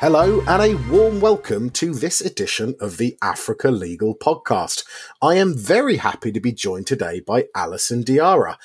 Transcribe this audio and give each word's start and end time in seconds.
Hello, 0.00 0.40
and 0.48 0.62
a 0.62 0.76
warm 0.90 1.20
welcome 1.20 1.68
to 1.72 1.92
this 1.92 2.22
edition 2.22 2.74
of 2.80 2.96
the 2.96 3.18
Africa 3.20 3.70
Legal 3.70 4.16
Podcast. 4.16 4.82
I 5.20 5.34
am 5.34 5.54
very 5.54 5.98
happy 5.98 6.32
to 6.32 6.40
be 6.40 6.52
joined 6.52 6.86
today 6.86 7.20
by 7.20 7.48
Alison 7.54 8.02
Diarra. 8.02 8.56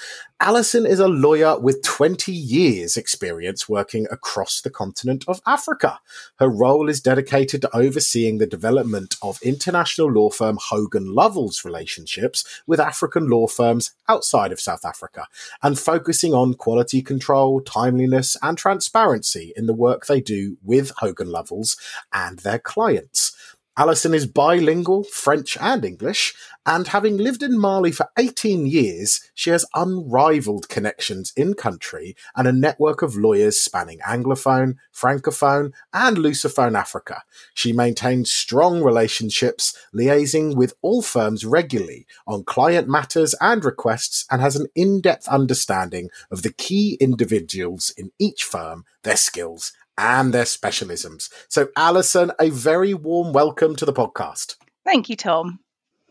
Alison 0.41 0.85
is 0.85 0.99
a 0.99 1.07
lawyer 1.07 1.57
with 1.57 1.81
20 1.81 2.29
years' 2.29 2.97
experience 2.97 3.69
working 3.69 4.05
across 4.11 4.59
the 4.59 4.69
continent 4.69 5.23
of 5.29 5.39
Africa. 5.47 6.01
Her 6.39 6.49
role 6.49 6.89
is 6.89 6.99
dedicated 6.99 7.61
to 7.61 7.73
overseeing 7.73 8.37
the 8.37 8.45
development 8.45 9.15
of 9.21 9.41
international 9.41 10.11
law 10.11 10.29
firm 10.29 10.57
Hogan 10.61 11.15
Lovells 11.15 11.63
relationships 11.63 12.43
with 12.67 12.81
African 12.81 13.29
law 13.29 13.47
firms 13.47 13.93
outside 14.09 14.51
of 14.51 14.59
South 14.59 14.83
Africa 14.83 15.25
and 15.63 15.79
focusing 15.79 16.33
on 16.33 16.55
quality 16.55 17.01
control, 17.01 17.61
timeliness, 17.61 18.35
and 18.41 18.57
transparency 18.57 19.53
in 19.55 19.67
the 19.67 19.73
work 19.73 20.05
they 20.05 20.19
do 20.19 20.57
with 20.61 20.91
Hogan 20.97 21.29
Lovells 21.29 21.77
and 22.11 22.39
their 22.39 22.59
clients. 22.59 23.33
Alison 23.77 24.13
is 24.13 24.25
bilingual, 24.25 25.03
French 25.03 25.57
and 25.59 25.83
English, 25.83 26.33
and 26.65 26.87
having 26.87 27.17
lived 27.17 27.43
in 27.43 27.59
Mali 27.59 27.91
for 27.91 28.07
18 28.17 28.65
years, 28.65 29.19
she 29.33 29.49
has 29.49 29.65
unrivaled 29.75 30.69
connections 30.69 31.33
in 31.35 31.55
country 31.55 32.15
and 32.37 32.47
a 32.47 32.53
network 32.53 33.01
of 33.01 33.17
lawyers 33.17 33.59
spanning 33.59 33.99
Anglophone, 33.99 34.75
Francophone, 34.93 35.73
and 35.93 36.15
Lusophone 36.17 36.77
Africa. 36.77 37.23
She 37.53 37.73
maintains 37.73 38.31
strong 38.31 38.81
relationships, 38.81 39.77
liaising 39.93 40.55
with 40.55 40.73
all 40.81 41.01
firms 41.01 41.43
regularly 41.43 42.07
on 42.25 42.45
client 42.45 42.87
matters 42.87 43.35
and 43.41 43.65
requests, 43.65 44.25
and 44.31 44.41
has 44.41 44.55
an 44.55 44.67
in 44.73 45.01
depth 45.01 45.27
understanding 45.27 46.09
of 46.31 46.43
the 46.43 46.53
key 46.53 46.97
individuals 47.01 47.93
in 47.97 48.11
each 48.19 48.45
firm, 48.45 48.85
their 49.03 49.17
skills, 49.17 49.73
and 49.97 50.33
their 50.33 50.43
specialisms. 50.43 51.29
So, 51.49 51.69
Alison, 51.75 52.31
a 52.39 52.49
very 52.49 52.93
warm 52.93 53.33
welcome 53.33 53.75
to 53.77 53.85
the 53.85 53.93
podcast. 53.93 54.55
Thank 54.83 55.09
you, 55.09 55.15
Tom. 55.15 55.59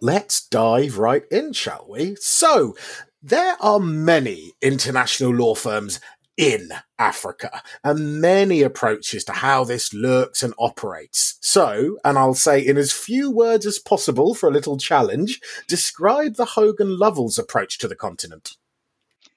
Let's 0.00 0.46
dive 0.48 0.98
right 0.98 1.24
in, 1.30 1.52
shall 1.52 1.86
we? 1.88 2.16
So, 2.16 2.76
there 3.22 3.56
are 3.60 3.80
many 3.80 4.52
international 4.60 5.34
law 5.34 5.54
firms 5.54 6.00
in 6.36 6.68
Africa 6.98 7.62
and 7.82 8.20
many 8.20 8.62
approaches 8.62 9.24
to 9.24 9.32
how 9.32 9.64
this 9.64 9.94
lurks 9.94 10.42
and 10.42 10.52
operates. 10.58 11.38
So, 11.40 11.98
and 12.04 12.18
I'll 12.18 12.34
say 12.34 12.60
in 12.60 12.76
as 12.76 12.92
few 12.92 13.30
words 13.30 13.66
as 13.66 13.78
possible 13.78 14.34
for 14.34 14.48
a 14.48 14.52
little 14.52 14.76
challenge, 14.76 15.40
describe 15.68 16.34
the 16.36 16.44
Hogan 16.44 16.98
Lovells 16.98 17.38
approach 17.38 17.78
to 17.78 17.88
the 17.88 17.96
continent. 17.96 18.56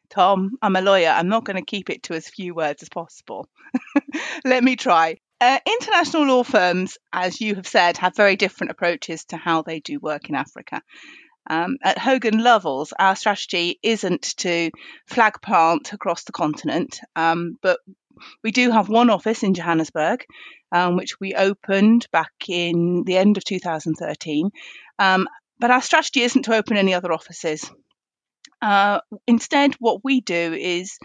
Tom, 0.10 0.52
I'm 0.62 0.76
a 0.76 0.82
lawyer. 0.82 1.10
I'm 1.10 1.28
not 1.28 1.44
going 1.44 1.58
to 1.58 1.66
keep 1.66 1.90
it 1.90 2.04
to 2.04 2.14
as 2.14 2.28
few 2.28 2.56
words 2.56 2.82
as 2.82 2.90
possible. 2.90 3.48
Let 4.46 4.64
me 4.64 4.76
try. 4.76 5.18
Uh, 5.40 5.60
international 5.66 6.26
law 6.26 6.44
firms, 6.44 6.98
as 7.14 7.40
you 7.42 7.56
have 7.56 7.68
said, 7.68 7.98
have 7.98 8.16
very 8.16 8.36
different 8.36 8.72
approaches 8.72 9.26
to 9.26 9.38
how 9.38 9.62
they 9.62 9.80
do 9.80 10.00
work 10.00 10.30
in 10.30 10.36
Africa. 10.36 10.82
Um, 11.50 11.78
at 11.84 11.98
Hogan 11.98 12.40
Lovells, 12.40 12.92
our 12.98 13.16
strategy 13.16 13.80
isn't 13.84 14.38
to 14.38 14.72
flag 15.08 15.42
plant 15.42 15.94
across 15.94 16.24
the 16.24 16.32
continent, 16.32 17.00
um, 17.16 17.58
but 17.62 17.80
we 18.44 18.52
do 18.52 18.72
have 18.72 18.90
one 18.90 19.10
office 19.10 19.44
in 19.44 19.54
Johannesburg, 19.54 20.26
um, 20.72 20.98
which 20.98 21.20
we 21.20 21.36
opened 21.36 22.08
back 22.12 22.34
in 22.48 23.04
the 23.06 23.18
end 23.18 23.38
of 23.38 23.44
2013. 23.44 24.50
Um, 25.00 25.28
but 25.60 25.72
our 25.72 25.82
strategy 25.82 26.22
isn't 26.22 26.44
to 26.44 26.56
open 26.56 26.78
any 26.78 26.94
other 26.94 27.14
offices. 27.14 27.70
Uh, 28.62 29.00
instead, 29.28 29.76
what 29.80 30.04
we 30.04 30.22
do 30.22 30.54
is 30.54 30.98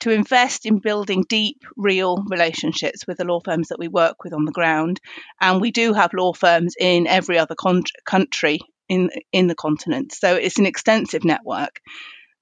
to 0.00 0.10
invest 0.10 0.66
in 0.66 0.78
building 0.78 1.24
deep, 1.28 1.62
real 1.76 2.24
relationships 2.28 3.06
with 3.06 3.18
the 3.18 3.24
law 3.24 3.40
firms 3.40 3.68
that 3.68 3.78
we 3.78 3.88
work 3.88 4.24
with 4.24 4.32
on 4.32 4.44
the 4.44 4.52
ground. 4.52 5.00
And 5.40 5.60
we 5.60 5.70
do 5.70 5.92
have 5.92 6.12
law 6.14 6.32
firms 6.32 6.74
in 6.78 7.06
every 7.06 7.38
other 7.38 7.54
con- 7.54 7.82
country 8.04 8.60
in 8.88 9.10
in 9.30 9.46
the 9.46 9.54
continent, 9.54 10.12
so 10.12 10.34
it's 10.34 10.58
an 10.58 10.66
extensive 10.66 11.24
network. 11.24 11.80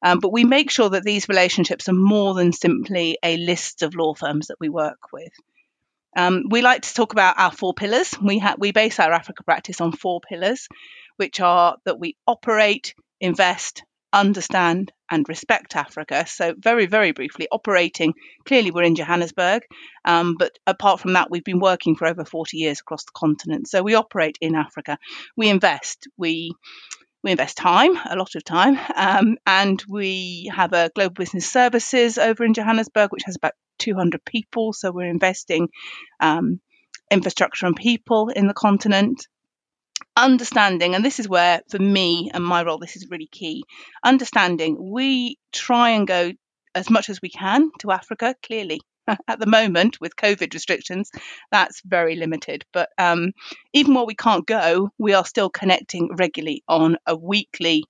Um, 0.03 0.21
but 0.21 0.33
we 0.33 0.45
make 0.45 0.71
sure 0.71 0.89
that 0.91 1.03
these 1.03 1.29
relationships 1.29 1.89
are 1.89 1.95
more 1.95 2.35
than 2.35 2.53
simply 2.53 3.19
a 3.23 3.37
list 3.37 3.83
of 3.83 3.95
law 3.95 4.15
firms 4.15 4.47
that 4.47 4.57
we 4.61 4.69
work 4.69 5.13
with. 5.13 5.33
Um, 6.17 6.45
we 6.49 6.63
like 6.63 6.83
to 6.83 6.95
talk 6.95 7.13
about 7.13 7.39
our 7.39 7.53
four 7.53 7.75
pillars. 7.75 8.17
We 8.21 8.39
ha- 8.39 8.57
we 8.59 8.73
base 8.73 8.99
our 8.99 9.13
Africa 9.13 9.43
practice 9.43 9.81
on 9.81 9.93
four 9.93 10.21
pillars, 10.21 10.69
which 11.17 11.41
are 11.41 11.77
that 11.85 12.01
we 12.01 12.17
operate, 12.27 12.95
invest, 13.21 13.83
understand 14.13 14.93
and 15.11 15.29
respect 15.29 15.77
Africa. 15.77 16.27
So, 16.27 16.55
very, 16.59 16.87
very 16.87 17.13
briefly, 17.13 17.49
operating 17.51 18.15
clearly, 18.45 18.71
we're 18.71 18.83
in 18.83 18.95
Johannesburg, 18.95 19.63
um, 20.05 20.37
but 20.39 20.59
apart 20.67 21.01
from 21.01 21.15
that, 21.15 21.31
we've 21.31 21.45
been 21.45 21.61
working 21.61 21.97
for 21.97 22.07
over 22.07 22.25
40 22.25 22.57
years 22.57 22.81
across 22.81 23.05
the 23.05 23.13
continent. 23.15 23.69
So, 23.69 23.83
we 23.83 23.95
operate 23.95 24.39
in 24.41 24.55
Africa. 24.55 24.99
We 25.37 25.49
invest. 25.49 26.09
We 26.17 26.53
we 27.25 27.33
invest 27.33 27.57
time, 27.57 27.97
a 28.09 28.15
lot 28.15 28.37
of 28.37 28.45
time, 28.45 28.79
um, 28.95 29.39
and 29.45 29.83
we 29.89 30.51
have 30.55 30.73
a 30.73 30.91
global 30.95 31.15
business 31.15 31.51
services 31.51 32.17
over 32.17 32.45
in 32.45 32.55
Johannesburg, 32.55 33.11
which 33.11 33.25
has 33.27 33.35
about 33.35 33.55
200 33.81 34.25
people. 34.25 34.73
So 34.73 34.93
we're 34.93 35.11
investing 35.11 35.69
um, 36.21 36.61
infrastructure 37.11 37.67
and 37.67 37.75
people 37.75 38.29
in 38.29 38.47
the 38.47 38.55
continent 38.55 39.27
understanding, 40.19 40.95
and 40.95 41.05
this 41.05 41.21
is 41.21 41.29
where, 41.29 41.63
for 41.71 41.79
me 41.79 42.31
and 42.33 42.45
my 42.45 42.63
role, 42.63 42.79
this 42.79 42.97
is 42.97 43.09
really 43.11 43.29
key. 43.31 43.65
Understanding, 44.05 44.77
we 44.93 45.39
try 45.53 45.91
and 45.91 46.07
go 46.07 46.33
as 46.75 46.91
much 46.91 47.09
as 47.09 47.21
we 47.23 47.31
can 47.31 47.71
to 47.81 47.91
Africa, 47.91 48.35
clearly. 48.43 48.81
At 49.29 49.41
the 49.41 49.47
moment, 49.47 50.01
with 50.01 50.17
COVID 50.17 50.53
restrictions, 50.53 51.11
that's 51.51 51.81
very 51.85 52.17
limited. 52.17 52.65
But 52.73 52.91
um, 52.99 53.33
even 53.73 53.95
while 53.95 54.07
we 54.07 54.15
can't 54.15 54.47
go, 54.47 54.91
we 54.99 55.15
are 55.15 55.25
still 55.25 55.49
connecting 55.49 56.11
regularly 56.15 56.63
on 56.69 56.99
a 57.07 57.17
weekly, 57.17 57.85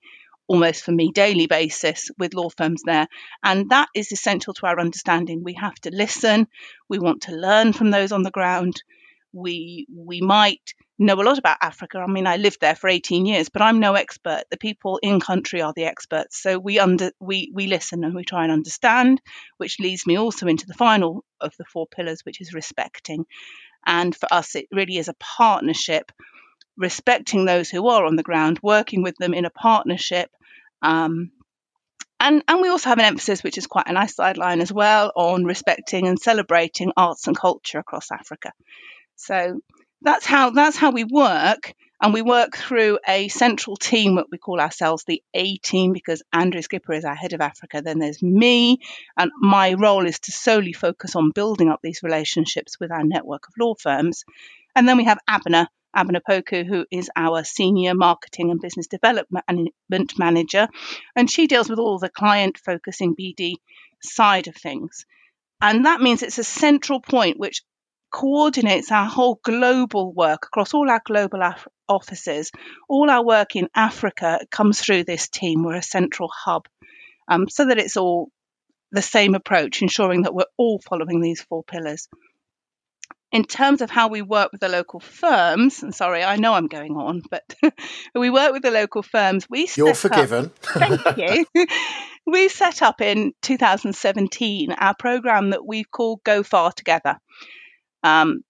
almost 0.47 0.83
for 0.83 0.91
me, 0.91 1.11
daily 1.11 1.47
basis 1.47 2.09
with 2.17 2.33
law 2.33 2.49
firms 2.49 2.83
there. 2.85 3.07
And 3.43 3.69
that 3.69 3.89
is 3.93 4.11
essential 4.11 4.53
to 4.53 4.67
our 4.67 4.79
understanding. 4.79 5.43
We 5.43 5.53
have 5.55 5.75
to 5.81 5.91
listen, 5.91 6.47
we 6.87 6.99
want 6.99 7.23
to 7.23 7.35
learn 7.35 7.73
from 7.73 7.91
those 7.91 8.13
on 8.13 8.23
the 8.23 8.31
ground. 8.31 8.81
We, 9.33 9.87
we 9.93 10.21
might 10.21 10.73
know 10.99 11.15
a 11.15 11.23
lot 11.23 11.37
about 11.37 11.57
Africa. 11.61 11.99
I 11.99 12.11
mean, 12.11 12.27
I 12.27 12.35
lived 12.37 12.59
there 12.59 12.75
for 12.75 12.89
18 12.89 13.25
years, 13.25 13.49
but 13.49 13.61
I'm 13.61 13.79
no 13.79 13.93
expert. 13.93 14.43
The 14.51 14.57
people 14.57 14.99
in 15.01 15.19
country 15.19 15.61
are 15.61 15.73
the 15.73 15.85
experts. 15.85 16.41
So 16.41 16.59
we 16.59 16.77
under 16.77 17.11
we 17.19 17.51
we 17.53 17.67
listen 17.67 18.03
and 18.03 18.13
we 18.13 18.25
try 18.25 18.43
and 18.43 18.51
understand, 18.51 19.21
which 19.57 19.79
leads 19.79 20.05
me 20.05 20.17
also 20.17 20.47
into 20.47 20.67
the 20.67 20.73
final 20.73 21.23
of 21.39 21.53
the 21.57 21.65
four 21.65 21.87
pillars, 21.87 22.21
which 22.25 22.41
is 22.41 22.53
respecting. 22.53 23.25
And 23.85 24.15
for 24.15 24.31
us, 24.31 24.55
it 24.55 24.67
really 24.71 24.97
is 24.97 25.07
a 25.07 25.15
partnership, 25.19 26.11
respecting 26.77 27.45
those 27.45 27.69
who 27.69 27.87
are 27.87 28.05
on 28.05 28.17
the 28.17 28.23
ground, 28.23 28.59
working 28.61 29.03
with 29.03 29.15
them 29.17 29.33
in 29.33 29.45
a 29.45 29.49
partnership. 29.49 30.29
Um, 30.81 31.31
and, 32.19 32.43
and 32.49 32.61
we 32.61 32.67
also 32.67 32.89
have 32.89 32.99
an 32.99 33.05
emphasis, 33.05 33.43
which 33.43 33.57
is 33.57 33.67
quite 33.67 33.87
a 33.87 33.93
nice 33.93 34.15
sideline 34.15 34.59
as 34.59 34.73
well, 34.73 35.13
on 35.15 35.45
respecting 35.45 36.05
and 36.05 36.19
celebrating 36.19 36.91
arts 36.97 37.27
and 37.27 37.37
culture 37.37 37.79
across 37.79 38.11
Africa. 38.11 38.51
So 39.19 39.59
that's 40.01 40.25
how 40.25 40.51
that's 40.51 40.77
how 40.77 40.91
we 40.91 41.03
work. 41.03 41.73
And 42.01 42.13
we 42.13 42.21
work 42.21 42.55
through 42.55 42.99
a 43.05 43.27
central 43.27 43.75
team 43.75 44.15
what 44.15 44.31
we 44.31 44.37
call 44.37 44.61
ourselves 44.61 45.03
the 45.03 45.21
A 45.33 45.57
team 45.57 45.91
because 45.91 46.23
Andrew 46.31 46.61
Skipper 46.61 46.93
is 46.93 47.03
our 47.03 47.15
head 47.15 47.33
of 47.33 47.41
Africa 47.41 47.81
then 47.83 47.99
there's 47.99 48.23
me. 48.23 48.79
And 49.17 49.31
my 49.37 49.73
role 49.73 50.05
is 50.05 50.19
to 50.21 50.31
solely 50.31 50.71
focus 50.71 51.17
on 51.17 51.31
building 51.31 51.67
up 51.67 51.81
these 51.83 52.01
relationships 52.01 52.79
with 52.79 52.91
our 52.91 53.03
network 53.03 53.49
of 53.49 53.55
law 53.59 53.75
firms. 53.75 54.23
And 54.73 54.87
then 54.87 54.95
we 54.95 55.03
have 55.03 55.19
Abena 55.29 55.67
Abena 55.93 56.21
Poku, 56.21 56.65
who 56.65 56.85
is 56.89 57.11
our 57.17 57.43
senior 57.43 57.95
marketing 57.95 58.51
and 58.51 58.61
business 58.61 58.87
development 58.87 59.73
manager, 60.17 60.69
and 61.15 61.29
she 61.29 61.47
deals 61.47 61.69
with 61.69 61.79
all 61.79 61.99
the 61.99 62.09
client 62.09 62.57
focusing 62.57 63.15
BD 63.15 63.55
side 64.01 64.47
of 64.47 64.55
things. 64.55 65.05
And 65.61 65.85
that 65.85 65.99
means 65.99 66.23
it's 66.23 66.37
a 66.37 66.43
central 66.43 67.01
point 67.01 67.37
which 67.37 67.63
coordinates 68.11 68.91
our 68.91 69.05
whole 69.05 69.39
global 69.43 70.13
work 70.13 70.45
across 70.45 70.73
all 70.73 70.89
our 70.89 71.01
global 71.05 71.41
af- 71.41 71.67
offices. 71.87 72.51
All 72.87 73.09
our 73.09 73.23
work 73.23 73.55
in 73.55 73.69
Africa 73.75 74.39
comes 74.51 74.79
through 74.79 75.03
this 75.03 75.29
team. 75.29 75.63
We're 75.63 75.75
a 75.75 75.83
central 75.83 76.29
hub 76.29 76.67
um, 77.27 77.47
so 77.47 77.65
that 77.65 77.77
it's 77.77 77.97
all 77.97 78.29
the 78.91 79.01
same 79.01 79.35
approach, 79.35 79.81
ensuring 79.81 80.23
that 80.23 80.33
we're 80.33 80.45
all 80.57 80.79
following 80.79 81.21
these 81.21 81.41
four 81.41 81.63
pillars. 81.63 82.07
In 83.31 83.43
terms 83.43 83.81
of 83.81 83.91
how 83.91 84.07
we 84.07 84.23
work 84.23 84.51
with 84.51 84.59
the 84.59 84.69
local 84.69 84.99
firms, 84.99 85.83
and 85.83 85.93
sorry, 85.93 86.23
I 86.23 86.37
know 86.37 86.55
I'm 86.55 86.65
going 86.65 86.93
on, 86.93 87.21
but 87.29 87.43
we 88.15 88.31
work 88.31 88.53
with 88.53 88.63
the 88.63 88.71
local 88.71 89.03
firms. 89.03 89.45
We 89.47 89.69
you're 89.75 89.93
forgiven. 89.93 90.45
Up, 90.45 90.55
thank 90.63 91.17
you. 91.17 91.45
we 92.25 92.49
set 92.49 92.81
up 92.81 93.01
in 93.01 93.33
2017 93.43 94.71
our 94.71 94.95
program 94.97 95.51
that 95.51 95.63
we 95.63 95.83
call 95.83 96.19
Go 96.23 96.41
Far 96.41 96.71
Together. 96.71 97.17
Um, 98.03 98.41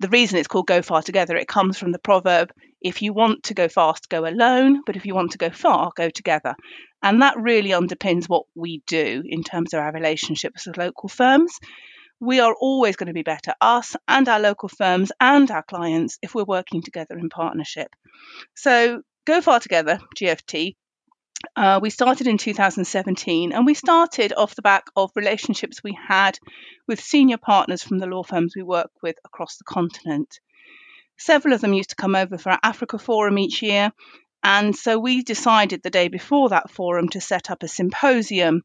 the 0.00 0.08
reason 0.08 0.38
it's 0.38 0.48
called 0.48 0.66
Go 0.66 0.82
Far 0.82 1.02
Together, 1.02 1.36
it 1.36 1.48
comes 1.48 1.78
from 1.78 1.92
the 1.92 1.98
proverb 1.98 2.52
if 2.80 3.00
you 3.00 3.14
want 3.14 3.44
to 3.44 3.54
go 3.54 3.68
fast, 3.68 4.10
go 4.10 4.26
alone, 4.26 4.82
but 4.84 4.96
if 4.96 5.06
you 5.06 5.14
want 5.14 5.32
to 5.32 5.38
go 5.38 5.50
far, 5.50 5.90
go 5.96 6.10
together. 6.10 6.54
And 7.02 7.22
that 7.22 7.38
really 7.38 7.70
underpins 7.70 8.28
what 8.28 8.44
we 8.54 8.82
do 8.86 9.22
in 9.24 9.42
terms 9.42 9.72
of 9.72 9.80
our 9.80 9.92
relationships 9.92 10.66
with 10.66 10.76
local 10.76 11.08
firms. 11.08 11.58
we 12.20 12.40
are 12.40 12.54
always 12.54 12.96
going 12.96 13.08
to 13.08 13.12
be 13.12 13.22
better, 13.22 13.54
us 13.60 13.96
and 14.08 14.28
our 14.28 14.40
local 14.40 14.68
firms 14.68 15.12
and 15.20 15.50
our 15.50 15.62
clients, 15.62 16.18
if 16.22 16.34
we're 16.34 16.44
working 16.44 16.82
together 16.82 17.18
in 17.18 17.28
partnership. 17.28 17.88
So, 18.54 19.02
Go 19.26 19.40
Far 19.40 19.60
Together, 19.60 19.98
GFT, 20.16 20.76
uh, 21.56 21.78
we 21.82 21.90
started 21.90 22.26
in 22.26 22.38
2017 22.38 23.52
and 23.52 23.66
we 23.66 23.74
started 23.74 24.32
off 24.36 24.54
the 24.54 24.62
back 24.62 24.86
of 24.96 25.10
relationships 25.14 25.82
we 25.82 25.96
had 26.08 26.38
with 26.86 27.00
senior 27.00 27.38
partners 27.38 27.82
from 27.82 27.98
the 27.98 28.06
law 28.06 28.22
firms 28.22 28.54
we 28.54 28.62
work 28.62 28.90
with 29.02 29.16
across 29.24 29.56
the 29.56 29.64
continent. 29.64 30.40
Several 31.16 31.54
of 31.54 31.60
them 31.60 31.72
used 31.72 31.90
to 31.90 31.96
come 31.96 32.14
over 32.14 32.38
for 32.38 32.50
our 32.50 32.60
Africa 32.62 32.98
Forum 32.98 33.38
each 33.38 33.62
year, 33.62 33.92
and 34.42 34.76
so 34.76 34.98
we 34.98 35.22
decided 35.22 35.82
the 35.82 35.90
day 35.90 36.08
before 36.08 36.50
that 36.50 36.70
forum 36.70 37.08
to 37.10 37.20
set 37.20 37.50
up 37.50 37.62
a 37.62 37.68
symposium. 37.68 38.62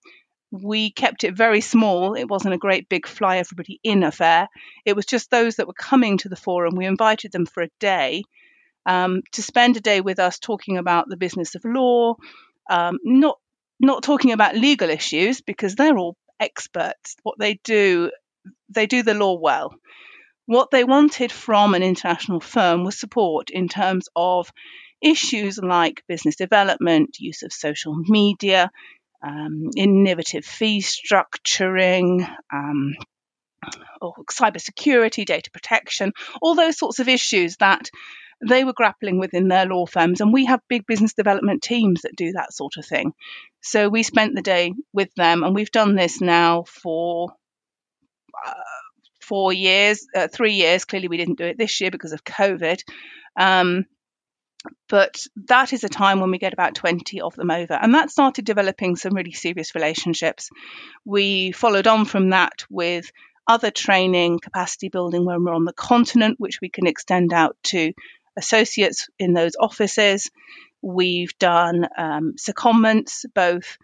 We 0.51 0.91
kept 0.91 1.23
it 1.23 1.37
very 1.37 1.61
small. 1.61 2.15
It 2.15 2.27
wasn't 2.27 2.55
a 2.55 2.57
great 2.57 2.89
big 2.89 3.07
fly 3.07 3.37
everybody 3.37 3.79
in 3.83 4.03
affair. 4.03 4.49
It 4.83 4.95
was 4.95 5.05
just 5.05 5.29
those 5.29 5.57
that 5.57 5.67
were 5.67 5.73
coming 5.73 6.17
to 6.17 6.29
the 6.29 6.35
forum. 6.35 6.75
We 6.75 6.85
invited 6.85 7.31
them 7.31 7.45
for 7.45 7.63
a 7.63 7.69
day 7.79 8.23
um, 8.85 9.21
to 9.33 9.43
spend 9.43 9.77
a 9.77 9.81
day 9.81 10.01
with 10.01 10.19
us 10.19 10.39
talking 10.39 10.77
about 10.77 11.07
the 11.07 11.17
business 11.17 11.55
of 11.55 11.63
law, 11.63 12.15
um, 12.69 12.99
not 13.03 13.37
not 13.79 14.03
talking 14.03 14.31
about 14.31 14.55
legal 14.55 14.89
issues 14.89 15.41
because 15.41 15.75
they're 15.75 15.97
all 15.97 16.15
experts. 16.39 17.15
What 17.23 17.39
they 17.39 17.59
do, 17.63 18.11
they 18.69 18.85
do 18.85 19.03
the 19.03 19.13
law 19.13 19.37
well. 19.39 19.73
What 20.45 20.71
they 20.71 20.83
wanted 20.83 21.31
from 21.31 21.75
an 21.75 21.83
international 21.83 22.39
firm 22.39 22.83
was 22.83 22.99
support 22.99 23.49
in 23.51 23.67
terms 23.67 24.09
of 24.15 24.49
issues 25.01 25.59
like 25.59 26.03
business 26.07 26.35
development, 26.35 27.17
use 27.19 27.43
of 27.43 27.53
social 27.53 27.95
media, 27.95 28.71
um, 29.23 29.69
innovative 29.77 30.45
fee 30.45 30.81
structuring, 30.81 32.27
um, 32.51 32.95
or 34.01 34.13
cybersecurity, 34.31 35.25
data 35.25 35.51
protection, 35.51 36.13
all 36.41 36.55
those 36.55 36.77
sorts 36.77 36.99
of 36.99 37.07
issues 37.07 37.57
that 37.57 37.89
they 38.47 38.63
were 38.63 38.73
grappling 38.73 39.19
with 39.19 39.33
in 39.33 39.47
their 39.47 39.65
law 39.65 39.85
firms. 39.85 40.21
And 40.21 40.31
we 40.31 40.45
have 40.45 40.61
big 40.69 40.85
business 40.85 41.13
development 41.13 41.61
teams 41.61 42.01
that 42.01 42.15
do 42.15 42.31
that 42.33 42.53
sort 42.53 42.77
of 42.77 42.85
thing. 42.85 43.13
So 43.61 43.89
we 43.89 44.03
spent 44.03 44.35
the 44.35 44.41
day 44.41 44.73
with 44.93 45.13
them, 45.15 45.43
and 45.43 45.53
we've 45.53 45.71
done 45.71 45.95
this 45.95 46.21
now 46.21 46.63
for 46.63 47.33
uh, 48.45 48.53
four 49.21 49.51
years, 49.51 50.07
uh, 50.15 50.27
three 50.27 50.53
years. 50.53 50.85
Clearly, 50.85 51.07
we 51.07 51.17
didn't 51.17 51.37
do 51.37 51.45
it 51.45 51.57
this 51.57 51.81
year 51.81 51.91
because 51.91 52.13
of 52.13 52.23
COVID. 52.23 52.81
Um, 53.37 53.85
but 54.89 55.25
that 55.47 55.71
is 55.71 55.83
a 55.83 55.89
time 55.89 56.19
when 56.19 56.31
we 56.31 56.37
get 56.37 56.53
about 56.53 56.75
20 56.75 57.21
of 57.21 57.35
them 57.35 57.51
over. 57.51 57.73
And 57.73 57.93
that 57.93 58.11
started 58.11 58.43
developing 58.43 58.95
some 58.95 59.13
really 59.13 59.31
serious 59.31 59.73
relationships. 59.73 60.49
We 61.05 61.51
followed 61.51 61.87
on 61.87 62.05
from 62.05 62.31
that 62.31 62.65
with 62.69 63.11
other 63.47 63.71
training, 63.71 64.39
capacity 64.39 64.89
building 64.89 65.25
when 65.25 65.43
we're 65.43 65.53
on 65.53 65.65
the 65.65 65.73
continent, 65.73 66.35
which 66.39 66.59
we 66.61 66.69
can 66.69 66.87
extend 66.87 67.33
out 67.33 67.57
to 67.63 67.93
associates 68.39 69.07
in 69.19 69.33
those 69.33 69.53
offices. 69.59 70.31
We've 70.81 71.37
done 71.37 71.87
um, 71.97 72.33
secondments, 72.39 73.25
both 73.35 73.77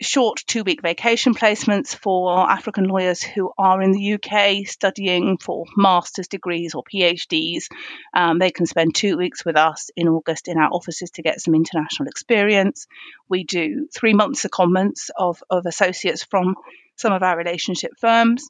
short 0.00 0.42
two 0.46 0.64
week 0.64 0.82
vacation 0.82 1.34
placements 1.34 1.94
for 1.94 2.50
African 2.50 2.84
lawyers 2.84 3.22
who 3.22 3.52
are 3.56 3.80
in 3.80 3.92
the 3.92 4.14
UK 4.14 4.66
studying 4.66 5.38
for 5.38 5.64
master's 5.76 6.28
degrees 6.28 6.74
or 6.74 6.82
PhDs. 6.82 7.64
Um, 8.12 8.38
they 8.38 8.50
can 8.50 8.66
spend 8.66 8.94
two 8.94 9.16
weeks 9.16 9.44
with 9.44 9.56
us 9.56 9.90
in 9.96 10.08
August 10.08 10.48
in 10.48 10.58
our 10.58 10.68
offices 10.70 11.10
to 11.12 11.22
get 11.22 11.40
some 11.40 11.54
international 11.54 12.08
experience. 12.08 12.86
We 13.28 13.44
do 13.44 13.88
three 13.94 14.14
month 14.14 14.38
secondments 14.42 15.10
of, 15.16 15.42
of 15.48 15.66
associates 15.66 16.24
from 16.24 16.56
some 16.96 17.12
of 17.12 17.22
our 17.22 17.36
relationship 17.36 17.92
firms. 17.98 18.48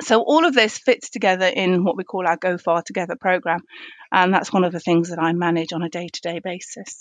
So 0.00 0.22
all 0.22 0.46
of 0.46 0.54
this 0.54 0.78
fits 0.78 1.10
together 1.10 1.46
in 1.46 1.84
what 1.84 1.96
we 1.96 2.04
call 2.04 2.26
our 2.26 2.36
Go 2.36 2.56
Far 2.58 2.82
Together 2.82 3.16
program, 3.16 3.60
and 4.10 4.32
that's 4.32 4.52
one 4.52 4.64
of 4.64 4.72
the 4.72 4.80
things 4.80 5.10
that 5.10 5.18
I 5.18 5.32
manage 5.32 5.72
on 5.72 5.82
a 5.82 5.88
day 5.88 6.08
to 6.08 6.20
day 6.20 6.38
basis. 6.38 7.00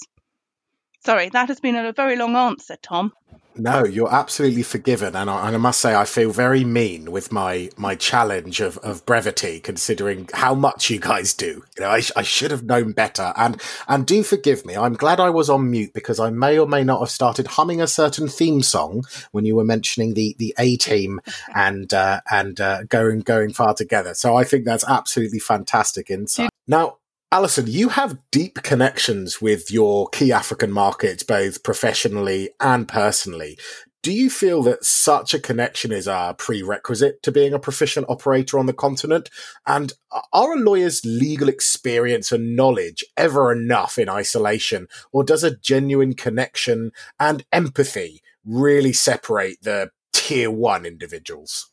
Sorry, 1.00 1.30
that 1.30 1.48
has 1.48 1.60
been 1.60 1.76
a 1.76 1.94
very 1.94 2.16
long 2.16 2.36
answer, 2.36 2.76
Tom. 2.82 3.14
No, 3.60 3.84
you're 3.84 4.14
absolutely 4.14 4.64
forgiven, 4.64 5.16
and 5.16 5.30
I, 5.30 5.48
and 5.48 5.56
I, 5.56 5.60
must 5.60 5.82
say 5.82 5.94
I 5.94 6.06
feel 6.06 6.32
very 6.32 6.64
mean 6.64 7.12
with 7.12 7.32
my 7.32 7.70
my 7.76 7.96
challenge 7.96 8.62
of, 8.62 8.78
of 8.78 9.06
brevity, 9.06 9.60
considering 9.60 10.30
how 10.34 10.56
much 10.56 10.90
you 10.90 11.00
guys 11.00 11.34
do. 11.34 11.64
You 11.78 11.84
know, 11.84 11.90
I, 11.90 12.02
I 12.16 12.22
should 12.22 12.52
have 12.52 12.64
known 12.64 12.94
better, 12.94 13.34
and 13.36 13.62
and 13.88 14.06
do 14.06 14.24
forgive 14.24 14.66
me. 14.66 14.78
I'm 14.78 14.94
glad 14.94 15.20
I 15.20 15.30
was 15.30 15.50
on 15.50 15.70
mute 15.70 15.94
because 15.94 16.20
I 16.20 16.30
may 16.30 16.58
or 16.58 16.68
may 16.68 16.84
not 16.84 17.02
have 17.02 17.10
started 17.10 17.48
humming 17.48 17.82
a 17.82 17.88
certain 17.88 18.30
theme 18.30 18.62
song 18.62 19.04
when 19.32 19.46
you 19.46 19.56
were 19.56 19.66
mentioning 19.66 20.14
the 20.14 20.36
the 20.40 20.54
A 20.58 20.78
team 20.78 21.20
and 21.56 21.94
uh, 21.94 22.22
and 22.32 22.62
uh, 22.62 22.84
going 22.84 23.20
going 23.22 23.52
far 23.52 23.74
together. 23.74 24.14
So 24.14 24.38
I 24.38 24.46
think 24.46 24.64
that's 24.64 24.86
absolutely 24.88 25.40
fantastic 25.40 26.10
insight. 26.10 26.50
Now, 26.68 26.99
Alison, 27.32 27.68
you 27.68 27.90
have 27.90 28.18
deep 28.32 28.64
connections 28.64 29.40
with 29.40 29.70
your 29.70 30.10
key 30.10 30.32
African 30.32 30.72
markets, 30.72 31.22
both 31.22 31.62
professionally 31.62 32.50
and 32.60 32.88
personally. 32.88 33.56
Do 34.02 34.12
you 34.12 34.32
feel 34.32 34.64
that 34.64 34.84
such 34.84 35.36
a 35.36 35.40
connection 35.40 35.92
is 35.92 36.08
a 36.08 36.34
prerequisite 36.38 37.22
to 37.22 37.32
being 37.32 37.54
a 37.54 37.60
proficient 37.60 38.08
operator 38.10 38.58
on 38.58 38.66
the 38.66 38.74
continent? 38.74 39.30
And 39.68 39.94
are 40.34 40.54
a 40.54 40.60
lawyer's 40.60 41.06
legal 41.06 41.50
experience 41.50 42.32
and 42.32 42.56
knowledge 42.56 43.06
ever 43.16 43.52
enough 43.52 44.00
in 44.00 44.10
isolation? 44.10 44.88
Or 45.12 45.24
does 45.24 45.44
a 45.44 45.56
genuine 45.56 46.16
connection 46.16 46.92
and 47.20 47.46
empathy 47.52 48.22
really 48.44 48.94
separate 48.94 49.62
the 49.62 49.92
tier 50.14 50.50
one 50.50 50.84
individuals? 50.84 51.70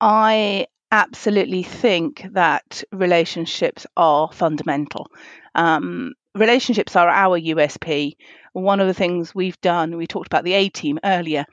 I 0.00 0.68
absolutely 0.92 1.62
think 1.62 2.26
that 2.32 2.84
relationships 2.92 3.86
are 3.96 4.30
fundamental. 4.30 5.08
Um, 5.54 6.12
relationships 6.34 6.94
are 6.94 7.08
our 7.08 7.40
USP. 7.40 8.16
One 8.52 8.78
of 8.78 8.86
the 8.86 8.94
things 8.94 9.34
we've 9.34 9.60
done, 9.62 9.96
we 9.96 10.06
talked 10.06 10.26
about 10.26 10.44
the 10.44 10.52
A 10.52 10.68
team 10.68 11.00
earlier. 11.02 11.46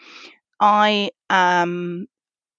I 0.59 1.12
am 1.30 2.07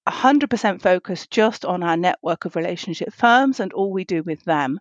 100% 0.09 0.81
focused 0.81 1.31
just 1.31 1.67
on 1.67 1.83
our 1.83 1.99
network 1.99 2.47
of 2.47 2.57
relationship 2.57 3.13
firms 3.13 3.61
and 3.61 3.75
all 3.75 3.93
we 3.93 4.05
do 4.05 4.23
with 4.23 4.43
them. 4.45 4.81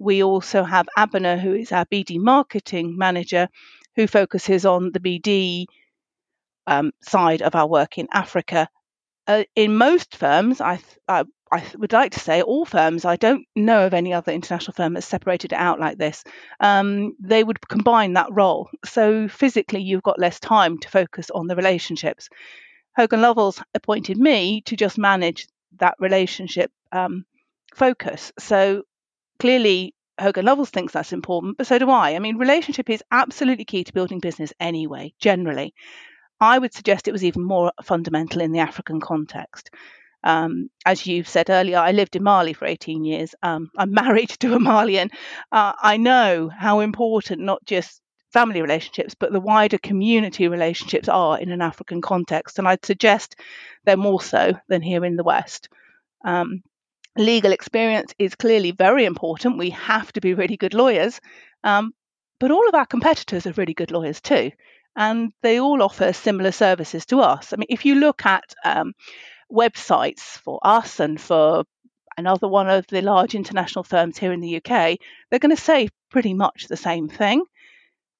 We 0.00 0.24
also 0.24 0.64
have 0.64 0.88
Abena, 0.98 1.40
who 1.40 1.54
is 1.54 1.70
our 1.70 1.86
BD 1.86 2.18
marketing 2.18 2.98
manager, 2.98 3.48
who 3.94 4.08
focuses 4.08 4.66
on 4.66 4.90
the 4.90 5.00
BD 5.00 5.66
um, 6.66 6.90
side 7.00 7.42
of 7.42 7.54
our 7.54 7.68
work 7.68 7.96
in 7.96 8.08
Africa 8.12 8.68
uh, 9.28 9.44
in 9.54 9.76
most 9.76 10.16
firms, 10.16 10.60
I, 10.60 10.80
I, 11.06 11.24
I 11.50 11.64
would 11.78 11.92
like 11.92 12.12
to 12.12 12.20
say 12.20 12.42
all 12.42 12.64
firms. 12.64 13.04
I 13.04 13.16
don't 13.16 13.46
know 13.56 13.86
of 13.86 13.94
any 13.94 14.12
other 14.12 14.32
international 14.32 14.74
firm 14.74 14.94
that's 14.94 15.06
separated 15.06 15.52
it 15.52 15.56
out 15.56 15.80
like 15.80 15.98
this. 15.98 16.24
Um, 16.60 17.14
they 17.20 17.42
would 17.44 17.66
combine 17.68 18.14
that 18.14 18.28
role. 18.30 18.68
So 18.84 19.28
physically, 19.28 19.82
you've 19.82 20.02
got 20.02 20.18
less 20.18 20.40
time 20.40 20.78
to 20.78 20.88
focus 20.88 21.30
on 21.30 21.46
the 21.46 21.56
relationships. 21.56 22.28
Hogan 22.96 23.20
Lovells 23.20 23.62
appointed 23.74 24.18
me 24.18 24.62
to 24.62 24.76
just 24.76 24.98
manage 24.98 25.46
that 25.78 25.94
relationship 25.98 26.70
um, 26.92 27.24
focus. 27.74 28.32
So 28.38 28.82
clearly, 29.38 29.94
Hogan 30.20 30.44
Lovells 30.44 30.70
thinks 30.70 30.92
that's 30.92 31.12
important, 31.12 31.58
but 31.58 31.66
so 31.66 31.78
do 31.78 31.90
I. 31.90 32.14
I 32.14 32.18
mean, 32.18 32.36
relationship 32.38 32.90
is 32.90 33.04
absolutely 33.10 33.64
key 33.64 33.84
to 33.84 33.92
building 33.92 34.18
business 34.18 34.52
anyway, 34.58 35.14
generally. 35.20 35.74
I 36.40 36.58
would 36.58 36.74
suggest 36.74 37.08
it 37.08 37.12
was 37.12 37.24
even 37.24 37.44
more 37.44 37.72
fundamental 37.82 38.40
in 38.40 38.52
the 38.52 38.60
African 38.60 39.00
context. 39.00 39.70
Um, 40.24 40.68
as 40.84 41.06
you 41.06 41.24
said 41.24 41.50
earlier, 41.50 41.78
I 41.78 41.92
lived 41.92 42.16
in 42.16 42.22
Mali 42.22 42.52
for 42.52 42.66
18 42.66 43.04
years. 43.04 43.34
Um, 43.42 43.70
I'm 43.76 43.92
married 44.04 44.30
to 44.40 44.54
a 44.54 44.60
Malian. 44.60 45.10
Uh, 45.52 45.72
I 45.80 45.96
know 45.96 46.48
how 46.48 46.80
important 46.80 47.40
not 47.40 47.64
just 47.64 48.00
family 48.32 48.60
relationships, 48.60 49.14
but 49.14 49.32
the 49.32 49.40
wider 49.40 49.78
community 49.78 50.48
relationships 50.48 51.08
are 51.08 51.38
in 51.38 51.50
an 51.50 51.62
African 51.62 52.00
context. 52.00 52.58
And 52.58 52.68
I'd 52.68 52.84
suggest 52.84 53.36
they're 53.84 53.96
more 53.96 54.20
so 54.20 54.52
than 54.68 54.82
here 54.82 55.04
in 55.04 55.16
the 55.16 55.24
West. 55.24 55.68
Um, 56.24 56.62
legal 57.16 57.52
experience 57.52 58.12
is 58.18 58.34
clearly 58.34 58.72
very 58.72 59.04
important. 59.04 59.58
We 59.58 59.70
have 59.70 60.12
to 60.12 60.20
be 60.20 60.34
really 60.34 60.56
good 60.56 60.74
lawyers. 60.74 61.20
Um, 61.64 61.92
but 62.38 62.50
all 62.50 62.68
of 62.68 62.74
our 62.74 62.86
competitors 62.86 63.46
are 63.46 63.52
really 63.52 63.74
good 63.74 63.90
lawyers 63.90 64.20
too 64.20 64.52
and 64.98 65.32
they 65.42 65.60
all 65.60 65.80
offer 65.80 66.12
similar 66.12 66.50
services 66.50 67.06
to 67.06 67.20
us. 67.20 67.52
I 67.52 67.56
mean, 67.56 67.68
if 67.70 67.84
you 67.84 67.94
look 67.94 68.26
at 68.26 68.52
um, 68.64 68.92
websites 69.52 70.20
for 70.20 70.58
us 70.62 71.00
and 71.00 71.20
for 71.20 71.64
another 72.16 72.48
one 72.48 72.68
of 72.68 72.86
the 72.88 73.02
large 73.02 73.34
international 73.34 73.84
firms 73.84 74.18
here 74.18 74.32
in 74.32 74.40
the 74.40 74.56
UK, 74.56 74.98
they're 75.30 75.38
going 75.38 75.54
to 75.54 75.62
say 75.62 75.88
pretty 76.10 76.34
much 76.34 76.66
the 76.66 76.76
same 76.76 77.08
thing. 77.08 77.44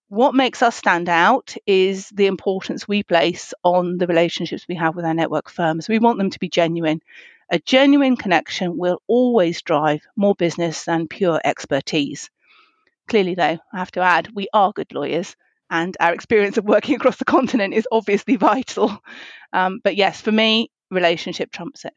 What 0.09 0.35
makes 0.35 0.63
us 0.63 0.77
stand 0.77 1.09
out 1.09 1.55
is 1.67 2.09
the 2.09 2.27
importance 2.27 2.89
we 2.89 3.03
place 3.03 3.53
on 3.63 3.99
the 3.99 4.07
relationships 4.07 4.67
we 4.67 4.77
have 4.77 4.97
with 4.97 5.05
our 5.05 5.15
network 5.15 5.51
firms. 5.51 5.89
We 5.89 5.99
want 5.99 6.19
them 6.19 6.31
to 6.31 6.39
be 6.39 6.49
genuine. 6.49 7.03
A 7.51 7.59
genuine 7.59 8.17
connection 8.17 8.79
will 8.79 9.03
always 9.07 9.61
drive 9.63 10.01
more 10.17 10.35
business 10.35 10.85
than 10.85 11.09
pure 11.09 11.41
expertise. 11.45 12.31
Clearly, 13.07 13.35
though, 13.35 13.59
I 13.73 13.79
have 13.79 13.91
to 13.93 14.01
add, 14.01 14.29
we 14.35 14.49
are 14.53 14.73
good 14.73 14.93
lawyers 14.95 15.37
and 15.71 15.97
our 16.01 16.13
experience 16.13 16.57
of 16.57 16.65
working 16.65 16.95
across 16.95 17.17
the 17.17 17.25
continent 17.25 17.75
is 17.75 17.87
obviously 17.93 18.37
vital. 18.37 19.03
Um, 19.53 19.81
but 19.83 19.97
yes, 19.97 20.21
for 20.21 20.33
me, 20.33 20.71
relationship 20.91 21.51
trumps 21.53 21.85
it. 21.85 21.95